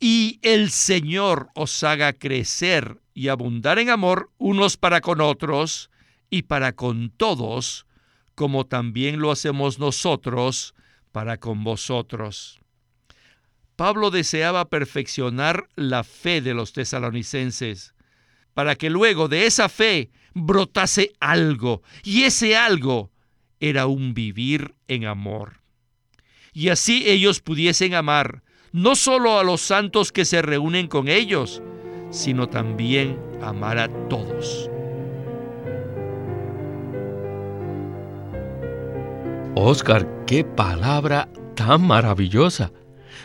y 0.00 0.40
el 0.42 0.70
Señor 0.70 1.50
os 1.54 1.82
haga 1.84 2.12
crecer 2.12 3.00
y 3.14 3.28
abundar 3.28 3.78
en 3.78 3.90
amor 3.90 4.30
unos 4.38 4.76
para 4.76 5.00
con 5.00 5.20
otros 5.20 5.90
y 6.30 6.42
para 6.42 6.72
con 6.72 7.10
todos, 7.10 7.86
como 8.34 8.66
también 8.66 9.20
lo 9.20 9.30
hacemos 9.30 9.78
nosotros 9.78 10.74
para 11.12 11.38
con 11.38 11.62
vosotros. 11.62 12.58
Pablo 13.76 14.10
deseaba 14.10 14.68
perfeccionar 14.68 15.68
la 15.76 16.04
fe 16.04 16.40
de 16.40 16.54
los 16.54 16.72
tesalonicenses, 16.72 17.94
para 18.54 18.76
que 18.76 18.90
luego 18.90 19.28
de 19.28 19.46
esa 19.46 19.68
fe 19.68 20.10
brotase 20.34 21.12
algo, 21.20 21.82
y 22.02 22.22
ese 22.24 22.56
algo 22.56 23.10
era 23.60 23.86
un 23.86 24.14
vivir 24.14 24.74
en 24.88 25.06
amor. 25.06 25.60
Y 26.52 26.68
así 26.68 27.04
ellos 27.08 27.40
pudiesen 27.40 27.94
amar 27.94 28.42
no 28.72 28.96
solo 28.96 29.38
a 29.38 29.44
los 29.44 29.60
santos 29.60 30.12
que 30.12 30.24
se 30.24 30.42
reúnen 30.42 30.88
con 30.88 31.08
ellos, 31.08 31.62
sino 32.10 32.48
también 32.48 33.18
amar 33.42 33.78
a 33.78 33.88
todos. 34.08 34.70
Oscar, 39.54 40.24
qué 40.26 40.44
palabra 40.44 41.28
tan 41.54 41.86
maravillosa. 41.86 42.72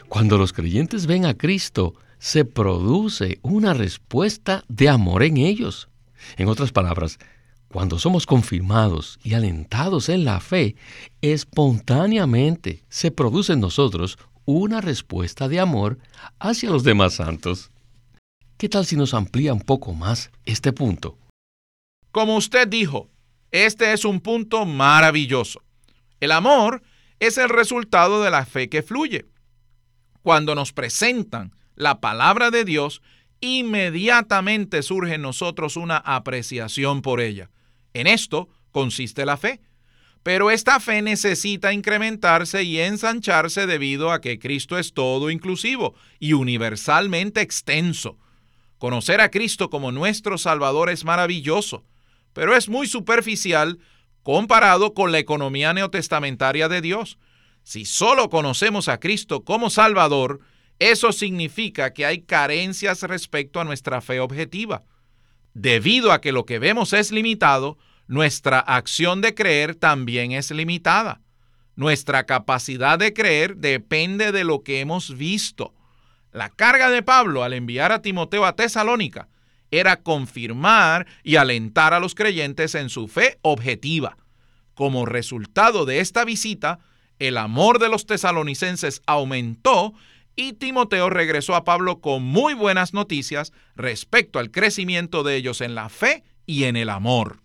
Cuando 0.10 0.38
los 0.38 0.52
creyentes 0.54 1.08
ven 1.08 1.26
a 1.26 1.34
Cristo, 1.34 1.96
se 2.20 2.46
produce 2.46 3.40
una 3.42 3.74
respuesta 3.74 4.64
de 4.68 4.90
amor 4.90 5.24
en 5.24 5.38
ellos. 5.38 5.90
En 6.38 6.48
otras 6.48 6.72
palabras, 6.72 7.20
cuando 7.70 8.00
somos 8.00 8.26
confirmados 8.26 9.20
y 9.24 9.34
alentados 9.34 10.10
en 10.10 10.24
la 10.24 10.40
fe, 10.40 10.76
espontáneamente 11.22 12.84
se 12.90 13.12
produce 13.12 13.54
en 13.54 13.60
nosotros 13.60 14.18
una 14.46 14.80
respuesta 14.80 15.48
de 15.48 15.60
amor 15.60 16.00
hacia 16.40 16.70
los 16.70 16.84
demás 16.84 17.16
santos. 17.16 17.72
¿Qué 18.58 18.70
tal 18.70 18.86
si 18.86 18.96
nos 18.96 19.14
amplía 19.14 19.54
un 19.54 19.62
poco 19.62 19.94
más 19.94 20.32
este 20.46 20.72
punto? 20.72 21.18
Como 22.12 22.38
usted 22.38 22.68
dijo, 22.68 23.10
este 23.52 23.94
es 23.94 24.06
un 24.06 24.22
punto 24.22 24.66
maravilloso. 24.66 25.62
El 26.20 26.32
amor 26.32 26.82
es 27.20 27.38
el 27.38 27.50
resultado 27.50 28.24
de 28.24 28.32
la 28.32 28.46
fe 28.46 28.70
que 28.70 28.82
fluye 28.82 29.26
cuando 30.28 30.56
nos 30.56 30.74
presentan 30.74 31.54
la 31.76 32.02
palabra 32.02 32.52
de 32.52 32.66
Dios, 32.66 33.02
inmediatamente 33.42 34.82
surge 34.84 35.16
en 35.16 35.22
nosotros 35.22 35.78
una 35.78 35.98
apreciación 35.98 37.02
por 37.02 37.22
ella. 37.22 37.50
En 37.94 38.08
esto 38.08 38.50
consiste 38.72 39.26
la 39.26 39.38
fe. 39.38 39.62
Pero 40.24 40.52
esta 40.52 40.80
fe 40.80 41.02
necesita 41.02 41.72
incrementarse 41.72 42.64
y 42.64 42.80
ensancharse 42.80 43.66
debido 43.66 44.12
a 44.12 44.20
que 44.20 44.40
Cristo 44.40 44.78
es 44.78 44.94
todo 44.94 45.30
inclusivo 45.30 45.96
y 46.20 46.34
universalmente 46.34 47.40
extenso. 47.40 48.18
Conocer 48.78 49.22
a 49.22 49.32
Cristo 49.32 49.70
como 49.70 49.92
nuestro 49.92 50.38
Salvador 50.38 50.90
es 50.90 51.06
maravilloso, 51.06 51.86
pero 52.34 52.56
es 52.56 52.68
muy 52.68 52.88
superficial 52.88 53.80
comparado 54.22 54.94
con 54.94 55.14
la 55.14 55.20
economía 55.20 55.74
neotestamentaria 55.74 56.68
de 56.68 56.82
Dios. 56.82 57.18
Si 57.64 57.86
solo 57.86 58.30
conocemos 58.30 58.90
a 58.90 59.00
Cristo 59.00 59.46
como 59.46 59.70
Salvador, 59.70 60.42
eso 60.80 61.12
significa 61.12 61.94
que 61.94 62.06
hay 62.06 62.22
carencias 62.22 63.02
respecto 63.04 63.60
a 63.60 63.64
nuestra 63.64 64.02
fe 64.02 64.20
objetiva. 64.20 64.84
Debido 65.54 66.12
a 66.12 66.22
que 66.22 66.32
lo 66.32 66.46
que 66.46 66.60
vemos 66.60 66.94
es 66.94 67.12
limitado, 67.12 67.78
nuestra 68.08 68.60
acción 68.60 69.22
de 69.22 69.34
creer 69.34 69.76
también 69.76 70.32
es 70.32 70.52
limitada. 70.52 71.22
Nuestra 71.76 72.26
capacidad 72.26 72.98
de 72.98 73.14
creer 73.14 73.58
depende 73.58 74.32
de 74.32 74.44
lo 74.44 74.64
que 74.64 74.80
hemos 74.80 75.18
visto. 75.18 75.74
La 76.32 76.50
carga 76.50 76.90
de 76.90 77.04
Pablo 77.04 77.44
al 77.44 77.54
enviar 77.54 77.92
a 77.92 78.02
Timoteo 78.02 78.46
a 78.46 78.56
Tesalónica 78.56 79.30
era 79.72 80.02
confirmar 80.02 81.08
y 81.24 81.36
alentar 81.36 81.94
a 81.94 82.00
los 82.00 82.16
creyentes 82.16 82.76
en 82.76 82.90
su 82.90 83.08
fe 83.08 83.38
objetiva. 83.42 84.18
Como 84.74 85.06
resultado 85.06 85.86
de 85.86 86.00
esta 86.00 86.24
visita, 86.24 86.80
el 87.20 87.38
amor 87.38 87.80
de 87.80 87.90
los 87.90 88.06
tesalonicenses 88.06 89.02
aumentó 89.08 89.94
y 90.38 90.54
Timoteo 90.54 91.10
regresó 91.10 91.56
a 91.56 91.66
Pablo 91.66 92.00
con 92.00 92.24
muy 92.24 92.54
buenas 92.54 92.94
noticias 92.94 93.52
respecto 93.76 94.40
al 94.40 94.52
crecimiento 94.52 95.24
de 95.24 95.36
ellos 95.36 95.60
en 95.60 95.76
la 95.76 95.90
fe 95.90 96.24
y 96.46 96.64
en 96.66 96.78
el 96.78 96.90
amor. 96.90 97.42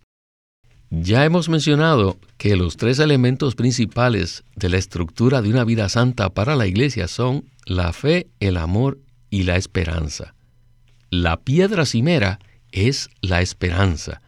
Ya 0.91 1.25
hemos 1.25 1.49
mencionado 1.49 2.19
que 2.37 2.55
los 2.55 2.77
tres 2.77 2.99
elementos 2.99 3.55
principales 3.55 4.43
de 4.55 4.69
la 4.69 4.77
estructura 4.77 5.41
de 5.41 5.49
una 5.49 5.63
vida 5.63 5.89
santa 5.89 6.29
para 6.29 6.55
la 6.55 6.67
iglesia 6.67 7.07
son 7.07 7.49
la 7.65 7.91
fe, 7.93 8.27
el 8.39 8.57
amor 8.57 8.99
y 9.31 9.43
la 9.43 9.55
esperanza. 9.55 10.35
La 11.09 11.37
piedra 11.37 11.87
cimera 11.87 12.37
es 12.71 13.09
la 13.21 13.41
esperanza. 13.41 14.21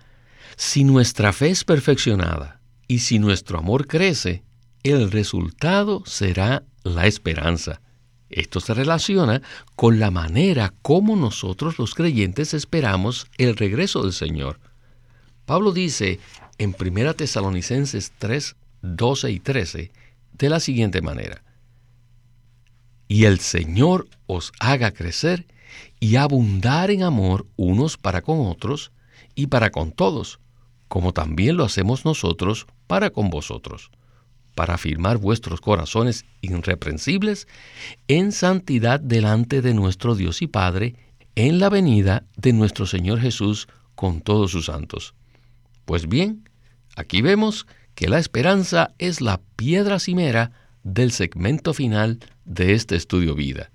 Si 0.56 0.84
nuestra 0.84 1.34
fe 1.34 1.52
es 1.52 1.64
perfeccionada 1.64 2.62
y 2.88 3.00
si 3.00 3.20
nuestro 3.20 3.60
amor 3.60 3.86
crece, 3.86 4.44
el 4.82 5.12
resultado 5.12 6.02
será 6.08 6.64
la 6.84 7.06
esperanza. 7.06 7.80
Esto 8.36 8.60
se 8.60 8.74
relaciona 8.74 9.42
con 9.78 9.98
la 9.98 10.12
manera 10.12 10.74
como 10.82 11.16
nosotros 11.16 11.80
los 11.80 11.96
creyentes 11.96 12.54
esperamos 12.54 13.28
el 13.38 13.56
regreso 13.56 14.04
del 14.04 14.12
Señor. 14.12 14.60
Pablo 15.46 15.72
dice 15.72 16.20
en 16.58 16.76
1 16.78 17.14
Tesalonicenses 17.14 18.12
3, 18.18 18.58
12 18.82 19.32
y 19.32 19.40
13 19.40 19.92
de 20.34 20.50
la 20.50 20.60
siguiente 20.60 21.02
manera, 21.02 21.44
y 23.08 23.24
el 23.24 23.40
Señor 23.40 24.10
os 24.28 24.52
haga 24.60 24.92
crecer 24.92 25.48
y 26.02 26.18
abundar 26.18 26.92
en 26.92 27.04
amor 27.04 27.46
unos 27.56 27.96
para 27.96 28.22
con 28.22 28.48
otros 28.48 28.92
y 29.34 29.48
para 29.48 29.72
con 29.72 29.94
todos, 29.94 30.42
como 30.90 31.14
también 31.14 31.56
lo 31.56 31.64
hacemos 31.64 32.04
nosotros 32.04 32.68
para 32.86 33.12
con 33.12 33.30
vosotros 33.30 33.92
para 34.56 34.76
afirmar 34.76 35.18
vuestros 35.18 35.62
corazones 35.62 36.26
irreprensibles 36.42 37.48
en 38.08 38.32
santidad 38.32 39.00
delante 39.00 39.62
de 39.62 39.74
nuestro 39.74 40.16
Dios 40.16 40.42
y 40.42 40.48
Padre 40.48 40.96
en 41.36 41.60
la 41.60 41.70
venida 41.70 42.24
de 42.38 42.54
nuestro 42.54 42.86
Señor 42.86 43.20
Jesús 43.20 43.68
con 43.94 44.22
todos 44.22 44.52
sus 44.52 44.68
santos. 44.68 45.14
Pues 45.84 46.08
bien, 46.08 46.50
aquí 46.96 47.22
vemos 47.22 47.68
que 47.94 48.10
la 48.10 48.20
esperanza 48.20 48.94
es 48.98 49.22
la 49.22 49.42
piedra 49.56 50.00
cimera 50.00 50.52
del 50.84 51.12
segmento 51.12 51.74
final 51.74 52.20
de 52.46 52.74
este 52.74 52.96
estudio 52.96 53.36
vida. 53.36 53.72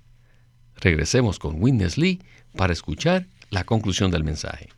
Regresemos 0.77 1.37
con 1.37 1.61
Witness 1.61 1.97
Lee 1.97 2.19
para 2.55 2.73
escuchar 2.73 3.27
la 3.49 3.63
conclusión 3.63 4.11
del 4.11 4.23
mensaje. 4.23 4.69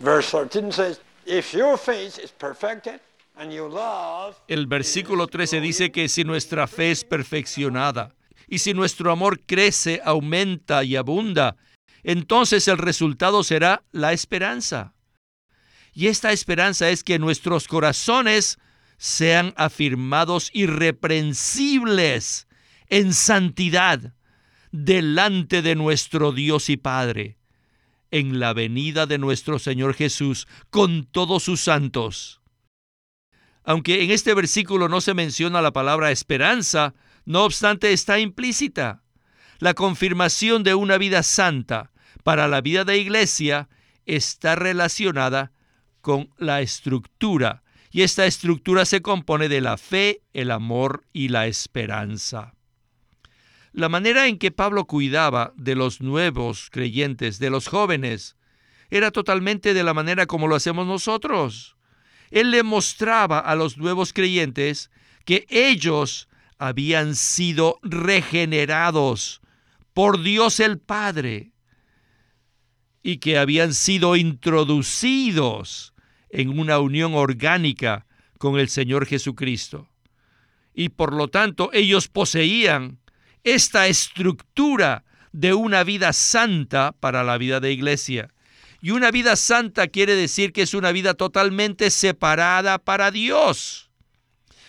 Verse 0.00 0.30
14 0.30 0.72
says, 0.72 1.00
If 1.26 1.52
your 1.52 1.78
faith 1.78 2.18
is 2.18 2.30
perfected, 2.30 3.00
el 4.48 4.66
versículo 4.66 5.28
13 5.28 5.60
dice 5.60 5.92
que 5.92 6.08
si 6.08 6.24
nuestra 6.24 6.66
fe 6.66 6.90
es 6.90 7.04
perfeccionada 7.04 8.16
y 8.48 8.58
si 8.58 8.74
nuestro 8.74 9.12
amor 9.12 9.40
crece, 9.46 10.00
aumenta 10.04 10.82
y 10.82 10.96
abunda, 10.96 11.56
entonces 12.02 12.66
el 12.66 12.78
resultado 12.78 13.44
será 13.44 13.84
la 13.92 14.12
esperanza. 14.12 14.94
Y 15.92 16.08
esta 16.08 16.32
esperanza 16.32 16.90
es 16.90 17.04
que 17.04 17.20
nuestros 17.20 17.68
corazones 17.68 18.58
sean 18.96 19.54
afirmados 19.56 20.50
irreprensibles 20.52 22.48
en 22.88 23.14
santidad 23.14 24.14
delante 24.72 25.62
de 25.62 25.76
nuestro 25.76 26.32
Dios 26.32 26.70
y 26.70 26.76
Padre, 26.76 27.38
en 28.10 28.40
la 28.40 28.52
venida 28.52 29.06
de 29.06 29.18
nuestro 29.18 29.60
Señor 29.60 29.94
Jesús 29.94 30.48
con 30.70 31.04
todos 31.04 31.44
sus 31.44 31.60
santos. 31.60 32.40
Aunque 33.68 34.02
en 34.02 34.10
este 34.10 34.32
versículo 34.32 34.88
no 34.88 35.02
se 35.02 35.12
menciona 35.12 35.60
la 35.60 35.74
palabra 35.74 36.10
esperanza, 36.10 36.94
no 37.26 37.44
obstante 37.44 37.92
está 37.92 38.18
implícita. 38.18 39.02
La 39.58 39.74
confirmación 39.74 40.62
de 40.62 40.74
una 40.74 40.96
vida 40.96 41.22
santa 41.22 41.92
para 42.24 42.48
la 42.48 42.62
vida 42.62 42.84
de 42.86 42.96
iglesia 42.96 43.68
está 44.06 44.56
relacionada 44.56 45.52
con 46.00 46.30
la 46.38 46.62
estructura, 46.62 47.62
y 47.90 48.00
esta 48.00 48.24
estructura 48.24 48.86
se 48.86 49.02
compone 49.02 49.50
de 49.50 49.60
la 49.60 49.76
fe, 49.76 50.22
el 50.32 50.50
amor 50.50 51.04
y 51.12 51.28
la 51.28 51.46
esperanza. 51.46 52.54
La 53.72 53.90
manera 53.90 54.28
en 54.28 54.38
que 54.38 54.50
Pablo 54.50 54.86
cuidaba 54.86 55.52
de 55.56 55.74
los 55.74 56.00
nuevos 56.00 56.70
creyentes, 56.70 57.38
de 57.38 57.50
los 57.50 57.68
jóvenes, 57.68 58.34
era 58.88 59.10
totalmente 59.10 59.74
de 59.74 59.84
la 59.84 59.92
manera 59.92 60.24
como 60.24 60.48
lo 60.48 60.54
hacemos 60.54 60.86
nosotros. 60.86 61.77
Él 62.30 62.50
le 62.50 62.62
mostraba 62.62 63.38
a 63.38 63.54
los 63.54 63.78
nuevos 63.78 64.12
creyentes 64.12 64.90
que 65.24 65.46
ellos 65.48 66.28
habían 66.58 67.14
sido 67.14 67.78
regenerados 67.82 69.40
por 69.94 70.22
Dios 70.22 70.60
el 70.60 70.78
Padre 70.78 71.52
y 73.02 73.18
que 73.18 73.38
habían 73.38 73.74
sido 73.74 74.16
introducidos 74.16 75.94
en 76.30 76.58
una 76.58 76.78
unión 76.78 77.14
orgánica 77.14 78.06
con 78.38 78.58
el 78.58 78.68
Señor 78.68 79.06
Jesucristo. 79.06 79.88
Y 80.74 80.90
por 80.90 81.12
lo 81.12 81.28
tanto 81.28 81.70
ellos 81.72 82.08
poseían 82.08 82.98
esta 83.44 83.86
estructura 83.86 85.04
de 85.32 85.54
una 85.54 85.84
vida 85.84 86.12
santa 86.12 86.92
para 86.92 87.24
la 87.24 87.38
vida 87.38 87.60
de 87.60 87.72
iglesia. 87.72 88.32
Y 88.80 88.90
una 88.90 89.10
vida 89.10 89.36
santa 89.36 89.88
quiere 89.88 90.14
decir 90.14 90.52
que 90.52 90.62
es 90.62 90.74
una 90.74 90.92
vida 90.92 91.14
totalmente 91.14 91.90
separada 91.90 92.78
para 92.78 93.10
Dios. 93.10 93.90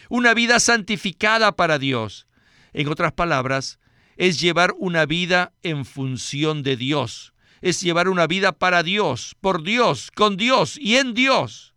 Una 0.10 0.34
vida 0.34 0.60
santificada 0.60 1.56
para 1.56 1.78
Dios. 1.78 2.28
En 2.74 2.88
otras 2.88 3.13
palabras, 3.13 3.80
es 4.17 4.39
llevar 4.39 4.74
una 4.78 5.06
vida 5.06 5.54
en 5.63 5.86
función 5.86 6.63
de 6.63 6.76
Dios. 6.76 7.34
Es 7.62 7.82
llevar 7.82 8.10
una 8.10 8.26
vida 8.28 8.52
para 8.52 8.84
Dios, 8.84 9.36
por 9.39 9.63
Dios, 9.63 10.12
con 10.12 10.38
Dios 10.38 10.78
y 10.78 10.98
en 10.98 11.13
Dios. 11.13 11.74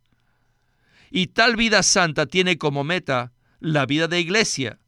Y 1.11 1.29
tal 1.29 1.57
vida 1.57 1.83
santa 1.83 2.27
tiene 2.27 2.57
como 2.57 2.83
meta 2.83 3.33
la 3.61 3.85
vida 3.85 4.09
de 4.09 4.21
iglesia. 4.21 4.79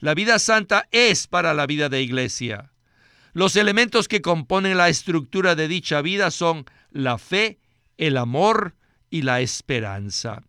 La 0.00 0.14
vida 0.14 0.38
santa 0.38 0.88
es 0.90 1.26
para 1.26 1.54
la 1.54 1.66
vida 1.66 1.88
de 1.88 2.02
iglesia. 2.02 2.72
Los 3.32 3.56
elementos 3.56 4.08
que 4.08 4.22
componen 4.22 4.76
la 4.76 4.88
estructura 4.88 5.54
de 5.54 5.68
dicha 5.68 6.00
vida 6.02 6.30
son 6.30 6.64
la 6.94 7.18
fe, 7.18 7.58
el 7.98 8.16
amor 8.16 8.74
y 9.10 9.22
la 9.22 9.42
esperanza. 9.42 10.42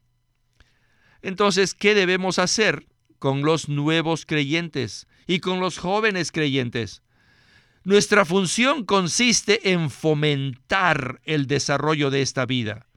Entonces, 1.22 1.74
¿qué 1.74 1.96
debemos 1.96 2.40
hacer 2.40 2.88
con 3.20 3.42
los 3.42 3.68
nuevos 3.68 4.26
creyentes 4.26 5.08
y 5.28 5.40
con 5.40 5.60
los 5.60 5.80
jóvenes 5.80 6.32
creyentes? 6.32 7.02
Nuestra 7.84 8.26
función 8.26 8.86
consiste 8.86 9.72
en 9.72 9.90
fomentar 9.90 11.20
el 11.24 11.48
desarrollo 11.48 12.10
de 12.12 12.22
esta 12.22 12.46
vida. 12.46 12.88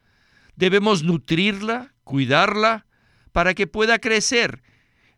Debemos 0.55 1.03
nutrirla, 1.03 1.95
cuidarla, 2.05 2.87
para 3.33 3.55
que 3.55 3.67
pueda 3.67 3.99
crecer. 3.99 4.63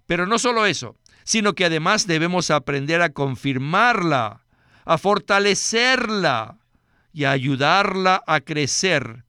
Pero 0.07 0.27
no 0.27 0.39
solo 0.39 0.67
eso, 0.67 0.97
sino 1.25 1.55
que 1.55 1.65
además 1.65 2.07
debemos 2.07 2.51
aprender 2.51 3.03
a 3.03 3.13
confirmarla, 3.13 4.45
a 4.85 4.99
fortalecerla 4.99 6.60
y 7.13 7.25
ayudarla 7.25 8.23
a 8.27 8.41
crecer 8.41 9.25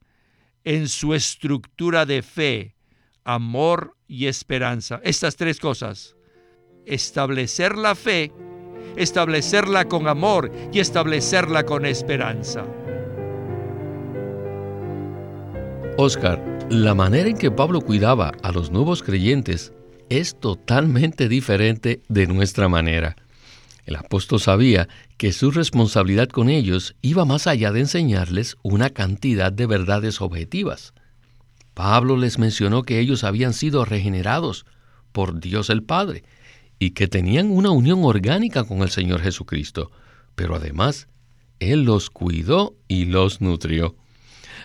en 0.63 0.87
su 0.87 1.13
estructura 1.13 2.05
de 2.05 2.21
fe, 2.21 2.75
amor 3.23 3.95
y 4.07 4.27
esperanza. 4.27 4.99
Estas 5.03 5.35
tres 5.35 5.59
cosas. 5.59 6.15
Establecer 6.85 7.77
la 7.77 7.95
fe, 7.95 8.31
establecerla 8.95 9.85
con 9.85 10.07
amor 10.07 10.51
y 10.71 10.79
establecerla 10.79 11.63
con 11.63 11.85
esperanza. 11.85 12.65
Oscar, 15.97 16.41
la 16.69 16.95
manera 16.95 17.29
en 17.29 17.37
que 17.37 17.51
Pablo 17.51 17.81
cuidaba 17.81 18.31
a 18.41 18.51
los 18.51 18.71
nuevos 18.71 19.03
creyentes 19.03 19.73
es 20.09 20.39
totalmente 20.39 21.29
diferente 21.29 22.01
de 22.07 22.27
nuestra 22.27 22.67
manera. 22.67 23.15
El 23.85 23.95
apóstol 23.95 24.39
sabía 24.39 24.87
que 25.17 25.33
su 25.33 25.51
responsabilidad 25.51 26.29
con 26.29 26.49
ellos 26.49 26.95
iba 27.01 27.25
más 27.25 27.47
allá 27.47 27.71
de 27.71 27.81
enseñarles 27.81 28.57
una 28.61 28.89
cantidad 28.89 29.51
de 29.51 29.65
verdades 29.65 30.21
objetivas. 30.21 30.93
Pablo 31.73 32.17
les 32.17 32.37
mencionó 32.37 32.83
que 32.83 32.99
ellos 32.99 33.23
habían 33.23 33.53
sido 33.53 33.85
regenerados 33.85 34.65
por 35.11 35.39
Dios 35.39 35.69
el 35.69 35.83
Padre 35.83 36.23
y 36.79 36.91
que 36.91 37.07
tenían 37.07 37.51
una 37.51 37.71
unión 37.71 38.03
orgánica 38.03 38.63
con 38.63 38.81
el 38.81 38.89
Señor 38.89 39.21
Jesucristo, 39.21 39.91
pero 40.35 40.55
además 40.55 41.07
Él 41.59 41.83
los 41.83 42.09
cuidó 42.09 42.75
y 42.87 43.05
los 43.05 43.41
nutrió. 43.41 43.95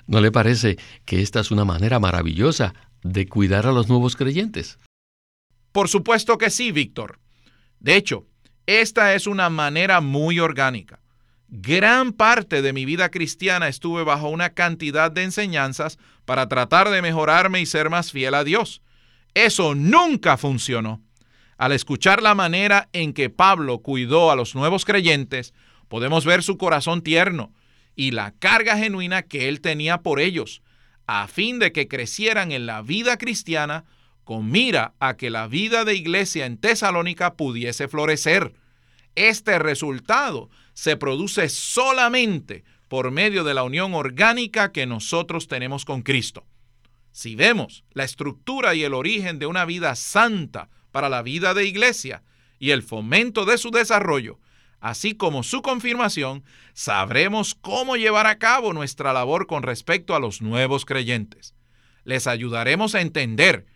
¿No 0.07 0.20
le 0.20 0.31
parece 0.31 0.79
que 1.05 1.22
esta 1.22 1.40
es 1.40 1.50
una 1.50 1.64
manera 1.64 1.98
maravillosa 2.00 2.74
de 3.02 3.26
cuidar 3.26 3.66
a 3.66 3.72
los 3.72 3.88
nuevos 3.88 4.16
creyentes? 4.16 4.79
Por 5.72 5.88
supuesto 5.88 6.38
que 6.38 6.50
sí, 6.50 6.72
Víctor. 6.72 7.18
De 7.81 7.96
hecho, 7.96 8.26
esta 8.66 9.14
es 9.14 9.26
una 9.26 9.48
manera 9.48 10.00
muy 10.00 10.40
orgánica. 10.40 11.00
Gran 11.48 12.12
parte 12.12 12.61
de 12.61 12.72
mi 12.72 12.85
vida 12.85 13.09
cristiana 13.11 13.68
estuve 13.68 14.02
bajo 14.02 14.29
una 14.29 14.50
cantidad 14.50 15.12
de 15.12 15.22
enseñanzas 15.22 15.98
para 16.24 16.48
tratar 16.48 16.90
de 16.90 17.02
mejorarme 17.02 17.61
y 17.61 17.66
ser 17.66 17.88
más 17.88 18.11
fiel 18.11 18.35
a 18.35 18.42
Dios. 18.42 18.83
Eso 19.35 19.74
nunca 19.74 20.37
funcionó. 20.37 21.00
Al 21.57 21.72
escuchar 21.72 22.20
la 22.20 22.35
manera 22.35 22.88
en 22.92 23.12
que 23.12 23.31
Pablo 23.31 23.79
cuidó 23.79 24.31
a 24.31 24.37
los 24.37 24.55
nuevos 24.55 24.85
creyentes, 24.85 25.55
podemos 25.88 26.24
ver 26.24 26.42
su 26.42 26.59
corazón 26.59 27.02
tierno 27.02 27.52
y 27.94 28.11
la 28.11 28.33
carga 28.33 28.76
genuina 28.76 29.22
que 29.22 29.48
él 29.48 29.61
tenía 29.61 29.98
por 29.98 30.20
ellos, 30.20 30.62
a 31.07 31.29
fin 31.29 31.59
de 31.59 31.72
que 31.72 31.87
crecieran 31.87 32.50
en 32.50 32.66
la 32.66 32.83
vida 32.83 33.16
cristiana 33.16 33.85
con 34.26 34.50
mira 34.50 34.92
a 34.98 35.16
que 35.16 35.30
la 35.30 35.46
vida 35.46 35.84
de 35.84 35.94
iglesia 35.94 36.46
en 36.46 36.58
Tesalónica 36.58 37.34
pudiese 37.34 37.86
florecer. 37.86 38.54
Este 39.14 39.56
resultado 39.60 40.50
se 40.74 40.96
produce 40.96 41.48
solamente 41.48 42.64
por 42.88 43.12
medio 43.12 43.44
de 43.44 43.54
la 43.54 43.62
unión 43.62 43.94
orgánica 43.94 44.72
que 44.72 44.84
nosotros 44.84 45.46
tenemos 45.46 45.84
con 45.84 46.02
Cristo. 46.02 46.44
Si 47.12 47.36
vemos 47.36 47.84
la 47.92 48.02
estructura 48.02 48.74
y 48.74 48.82
el 48.82 48.94
origen 48.94 49.38
de 49.38 49.46
una 49.46 49.64
vida 49.64 49.94
santa 49.94 50.70
para 50.90 51.08
la 51.08 51.22
vida 51.22 51.54
de 51.54 51.64
iglesia 51.64 52.24
y 52.58 52.72
el 52.72 52.82
fomento 52.82 53.44
de 53.44 53.58
su 53.58 53.70
desarrollo, 53.70 54.40
así 54.80 55.14
como 55.14 55.44
su 55.44 55.62
confirmación, 55.62 56.42
sabremos 56.74 57.54
cómo 57.54 57.94
llevar 57.94 58.26
a 58.26 58.38
cabo 58.38 58.72
nuestra 58.72 59.12
labor 59.12 59.46
con 59.46 59.62
respecto 59.62 60.16
a 60.16 60.20
los 60.20 60.42
nuevos 60.42 60.84
creyentes. 60.84 61.54
Les 62.02 62.26
ayudaremos 62.26 62.96
a 62.96 63.02
entender 63.02 63.66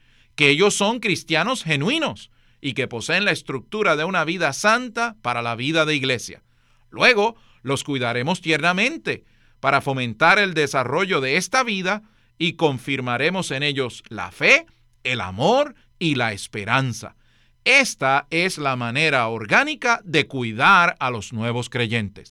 que 0.41 0.49
ellos 0.49 0.73
son 0.75 1.01
cristianos 1.01 1.65
genuinos 1.65 2.31
y 2.63 2.73
que 2.73 2.89
poseen 2.89 3.27
la 3.27 3.31
estructura 3.31 3.95
de 3.95 4.05
una 4.05 4.25
vida 4.25 4.55
santa 4.55 5.17
para 5.21 5.43
la 5.43 5.55
vida 5.55 5.85
de 5.85 5.95
iglesia. 5.95 6.43
Luego, 6.89 7.37
los 7.61 7.85
cuidaremos 7.85 8.41
tiernamente 8.41 9.25
para 9.61 9.83
fomentar 9.83 10.39
el 10.39 10.55
desarrollo 10.55 11.21
de 11.21 11.37
esta 11.37 11.63
vida 11.63 12.05
y 12.39 12.55
confirmaremos 12.55 13.51
en 13.51 13.63
ellos 13.63 14.03
la 14.09 14.31
fe, 14.31 14.65
el 15.05 15.21
amor 15.21 15.75
y 15.99 16.15
la 16.15 16.33
esperanza. 16.33 17.17
Esta 17.65 18.27
es 18.31 18.57
la 18.57 18.77
manera 18.77 19.29
orgánica 19.29 20.01
de 20.05 20.27
cuidar 20.27 20.97
a 21.01 21.11
los 21.11 21.35
nuevos 21.35 21.69
creyentes. 21.69 22.31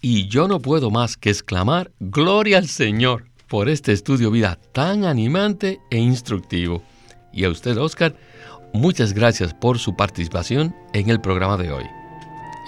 Y 0.00 0.26
yo 0.26 0.48
no 0.48 0.58
puedo 0.58 0.90
más 0.90 1.16
que 1.16 1.30
exclamar, 1.30 1.92
Gloria 2.00 2.58
al 2.58 2.66
Señor, 2.66 3.30
por 3.46 3.68
este 3.68 3.92
estudio 3.92 4.32
vida 4.32 4.58
tan 4.72 5.04
animante 5.04 5.78
e 5.92 5.98
instructivo. 5.98 6.82
Y 7.34 7.44
a 7.44 7.50
usted, 7.50 7.76
Oscar, 7.76 8.14
muchas 8.72 9.12
gracias 9.12 9.52
por 9.52 9.78
su 9.78 9.96
participación 9.96 10.74
en 10.92 11.10
el 11.10 11.20
programa 11.20 11.56
de 11.56 11.72
hoy. 11.72 11.84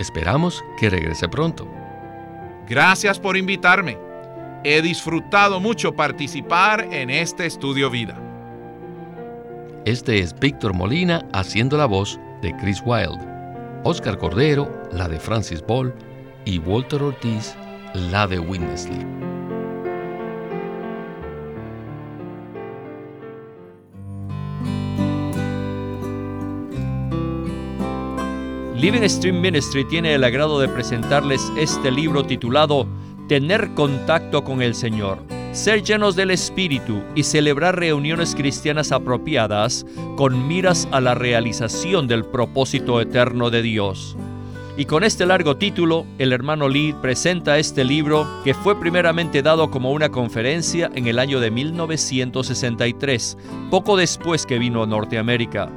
Esperamos 0.00 0.62
que 0.79 0.90
regrese 0.90 1.29
pronto. 1.29 1.70
Gracias 2.68 3.20
por 3.20 3.37
invitarme. 3.37 3.96
He 4.64 4.83
disfrutado 4.83 5.61
mucho 5.61 5.94
participar 5.94 6.88
en 6.92 7.11
este 7.11 7.46
estudio 7.46 7.88
vida. 7.90 8.20
Este 9.85 10.18
es 10.18 10.37
Víctor 10.37 10.74
Molina 10.74 11.24
haciendo 11.33 11.76
la 11.76 11.87
voz 11.87 12.18
de 12.42 12.55
Chris 12.57 12.83
Wilde, 12.85 13.24
Oscar 13.85 14.18
Cordero 14.18 14.68
la 14.90 15.07
de 15.07 15.20
Francis 15.20 15.64
Ball 15.64 15.94
y 16.44 16.59
Walter 16.59 17.02
Ortiz 17.05 17.55
la 17.94 18.26
de 18.26 18.40
Winnesley. 18.40 19.36
Living 28.78 29.08
Stream 29.08 29.40
Ministry 29.40 29.86
tiene 29.86 30.12
el 30.14 30.22
agrado 30.22 30.60
de 30.60 30.68
presentarles 30.68 31.50
este 31.56 31.90
libro 31.90 32.24
titulado 32.24 32.86
Tener 33.26 33.70
contacto 33.72 34.44
con 34.44 34.60
el 34.60 34.74
Señor, 34.74 35.18
ser 35.52 35.82
llenos 35.82 36.14
del 36.14 36.30
Espíritu 36.30 37.02
y 37.14 37.22
celebrar 37.22 37.78
reuniones 37.78 38.34
cristianas 38.34 38.92
apropiadas 38.92 39.86
con 40.16 40.46
miras 40.46 40.86
a 40.92 41.00
la 41.00 41.14
realización 41.14 42.06
del 42.06 42.26
propósito 42.26 43.00
eterno 43.00 43.48
de 43.48 43.62
Dios. 43.62 44.14
Y 44.76 44.84
con 44.84 45.04
este 45.04 45.24
largo 45.24 45.56
título, 45.56 46.04
el 46.18 46.34
hermano 46.34 46.68
Lee 46.68 46.94
presenta 47.00 47.56
este 47.56 47.82
libro 47.82 48.26
que 48.44 48.52
fue 48.52 48.78
primeramente 48.78 49.40
dado 49.40 49.70
como 49.70 49.90
una 49.90 50.10
conferencia 50.10 50.90
en 50.94 51.06
el 51.06 51.18
año 51.18 51.40
de 51.40 51.50
1963, 51.50 53.38
poco 53.70 53.96
después 53.96 54.44
que 54.44 54.58
vino 54.58 54.82
a 54.82 54.86
Norteamérica. 54.86 55.70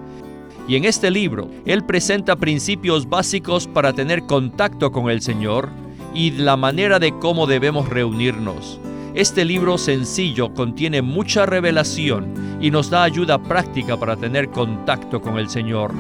Y 0.70 0.76
en 0.76 0.86
este 0.86 1.10
libro, 1.10 1.50
él 1.66 1.84
presenta 1.84 2.36
principios 2.36 3.10
básicos 3.10 3.66
para 3.66 3.92
tener 3.92 4.28
contacto 4.28 4.92
con 4.92 5.10
el 5.10 5.20
Señor 5.20 5.70
y 6.14 6.30
la 6.30 6.58
manera 6.58 7.00
de 7.00 7.12
cómo 7.18 7.48
debemos 7.48 7.90
reunirnos. 7.90 8.80
Este 9.16 9.46
libro 9.46 9.80
sencillo 9.80 10.54
contiene 10.54 11.02
mucha 11.02 11.48
revelación 11.48 12.60
y 12.62 12.70
nos 12.70 12.92
da 12.92 13.02
ayuda 13.02 13.42
práctica 13.42 13.98
para 13.98 14.16
tener 14.16 14.52
contacto 14.52 15.20
con 15.20 15.40
el 15.40 15.50
Señor. 15.50 15.92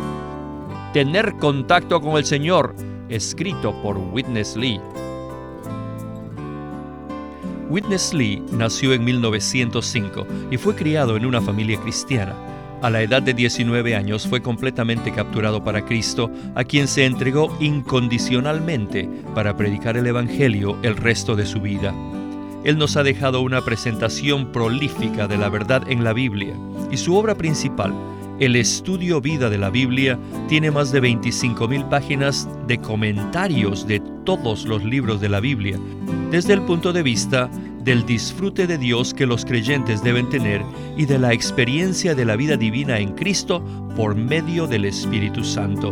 Tener 0.93 1.33
contacto 1.37 1.99
con 1.99 2.17
el 2.17 2.25
Señor, 2.25 2.75
escrito 3.09 3.73
por 3.81 3.97
Witness 3.97 4.55
Lee. 4.55 4.79
Witness 7.71 8.13
Lee 8.13 8.43
nació 8.51 8.93
en 8.93 9.03
1905 9.03 10.27
y 10.51 10.57
fue 10.57 10.75
criado 10.75 11.17
en 11.17 11.25
una 11.25 11.41
familia 11.41 11.81
cristiana. 11.81 12.35
A 12.81 12.89
la 12.89 13.01
edad 13.01 13.21
de 13.21 13.33
19 13.33 13.93
años 13.93 14.25
fue 14.25 14.41
completamente 14.41 15.11
capturado 15.11 15.61
para 15.61 15.83
Cristo, 15.83 16.31
a 16.55 16.63
quien 16.63 16.87
se 16.87 17.05
entregó 17.05 17.53
incondicionalmente 17.59 19.09
para 19.35 19.57
predicar 19.57 19.97
el 19.97 20.07
Evangelio 20.07 20.77
el 20.81 20.95
resto 20.95 21.35
de 21.35 21.45
su 21.45 21.59
vida. 21.59 21.93
Él 22.63 22.77
nos 22.77 22.95
ha 22.95 23.03
dejado 23.03 23.41
una 23.41 23.61
presentación 23.65 24.53
prolífica 24.53 25.27
de 25.27 25.37
la 25.37 25.49
verdad 25.49 25.83
en 25.89 26.05
la 26.05 26.13
Biblia, 26.13 26.53
y 26.89 26.95
su 26.95 27.15
obra 27.15 27.35
principal, 27.35 27.93
el 28.39 28.55
estudio 28.55 29.19
vida 29.19 29.49
de 29.49 29.57
la 29.57 29.69
Biblia, 29.69 30.17
tiene 30.47 30.71
más 30.71 30.93
de 30.93 31.01
25.000 31.01 31.89
páginas 31.89 32.47
de 32.65 32.77
comentarios 32.77 33.87
de 33.87 34.01
todos 34.23 34.63
los 34.63 34.85
libros 34.85 35.19
de 35.19 35.27
la 35.27 35.41
Biblia, 35.41 35.77
desde 36.31 36.53
el 36.53 36.61
punto 36.61 36.93
de 36.93 37.03
vista 37.03 37.49
del 37.89 38.05
disfrute 38.05 38.67
de 38.67 38.77
Dios 38.77 39.15
que 39.15 39.25
los 39.25 39.43
creyentes 39.43 40.03
deben 40.03 40.29
tener 40.29 40.61
y 40.95 41.07
de 41.07 41.17
la 41.17 41.33
experiencia 41.33 42.13
de 42.13 42.23
la 42.23 42.35
vida 42.35 42.55
divina 42.55 42.99
en 42.99 43.15
Cristo 43.15 43.63
por 43.95 44.13
medio 44.13 44.67
del 44.67 44.85
Espíritu 44.85 45.43
Santo. 45.43 45.91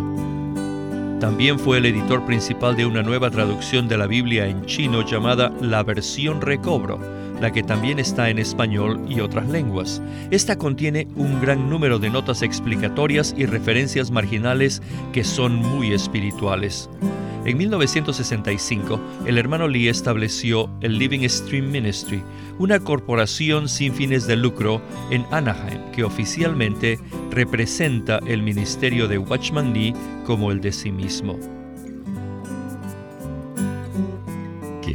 También 1.20 1.58
fue 1.58 1.80
el 1.80 1.88
editor 1.88 2.24
principal 2.24 2.76
de 2.76 2.86
una 2.86 3.02
nueva 3.02 3.32
traducción 3.32 3.88
de 3.88 3.98
la 3.98 4.06
Biblia 4.06 4.46
en 4.46 4.64
chino 4.68 5.04
llamada 5.04 5.52
La 5.60 5.82
Versión 5.82 6.40
Recobro, 6.40 7.00
la 7.42 7.52
que 7.52 7.64
también 7.64 8.00
está 8.00 8.30
en 8.30 8.40
español 8.40 9.00
y 9.08 9.20
otras 9.20 9.48
lenguas. 9.50 10.02
Esta 10.32 10.58
contiene 10.58 11.08
un 11.16 11.40
gran 11.42 11.70
número 11.70 12.00
de 12.00 12.10
notas 12.10 12.42
explicatorias 12.42 13.34
y 13.38 13.46
referencias 13.46 14.12
marginales 14.12 14.82
que 15.14 15.24
son 15.24 15.56
muy 15.56 15.94
espirituales. 15.94 16.90
En 17.46 17.58
1965, 17.58 19.00
el 19.26 19.38
hermano 19.38 19.70
Lee 19.70 19.88
estableció 19.88 20.70
el 20.82 20.98
Living 20.98 21.26
Stream 21.30 21.72
Ministry, 21.72 22.22
una 22.60 22.80
corporación 22.80 23.70
sin 23.70 23.94
fines 23.94 24.28
de 24.28 24.36
lucro 24.36 24.82
en 25.12 25.26
Anaheim 25.32 25.80
que 25.94 26.04
oficialmente 26.04 27.00
representa 27.32 28.20
el 28.28 28.42
ministerio 28.42 29.08
de 29.08 29.18
Watchman 29.18 29.74
Lee 29.74 29.94
como 30.26 30.52
el 30.52 30.60
de 30.60 30.74
sí 30.74 30.92
mismo. 30.92 31.57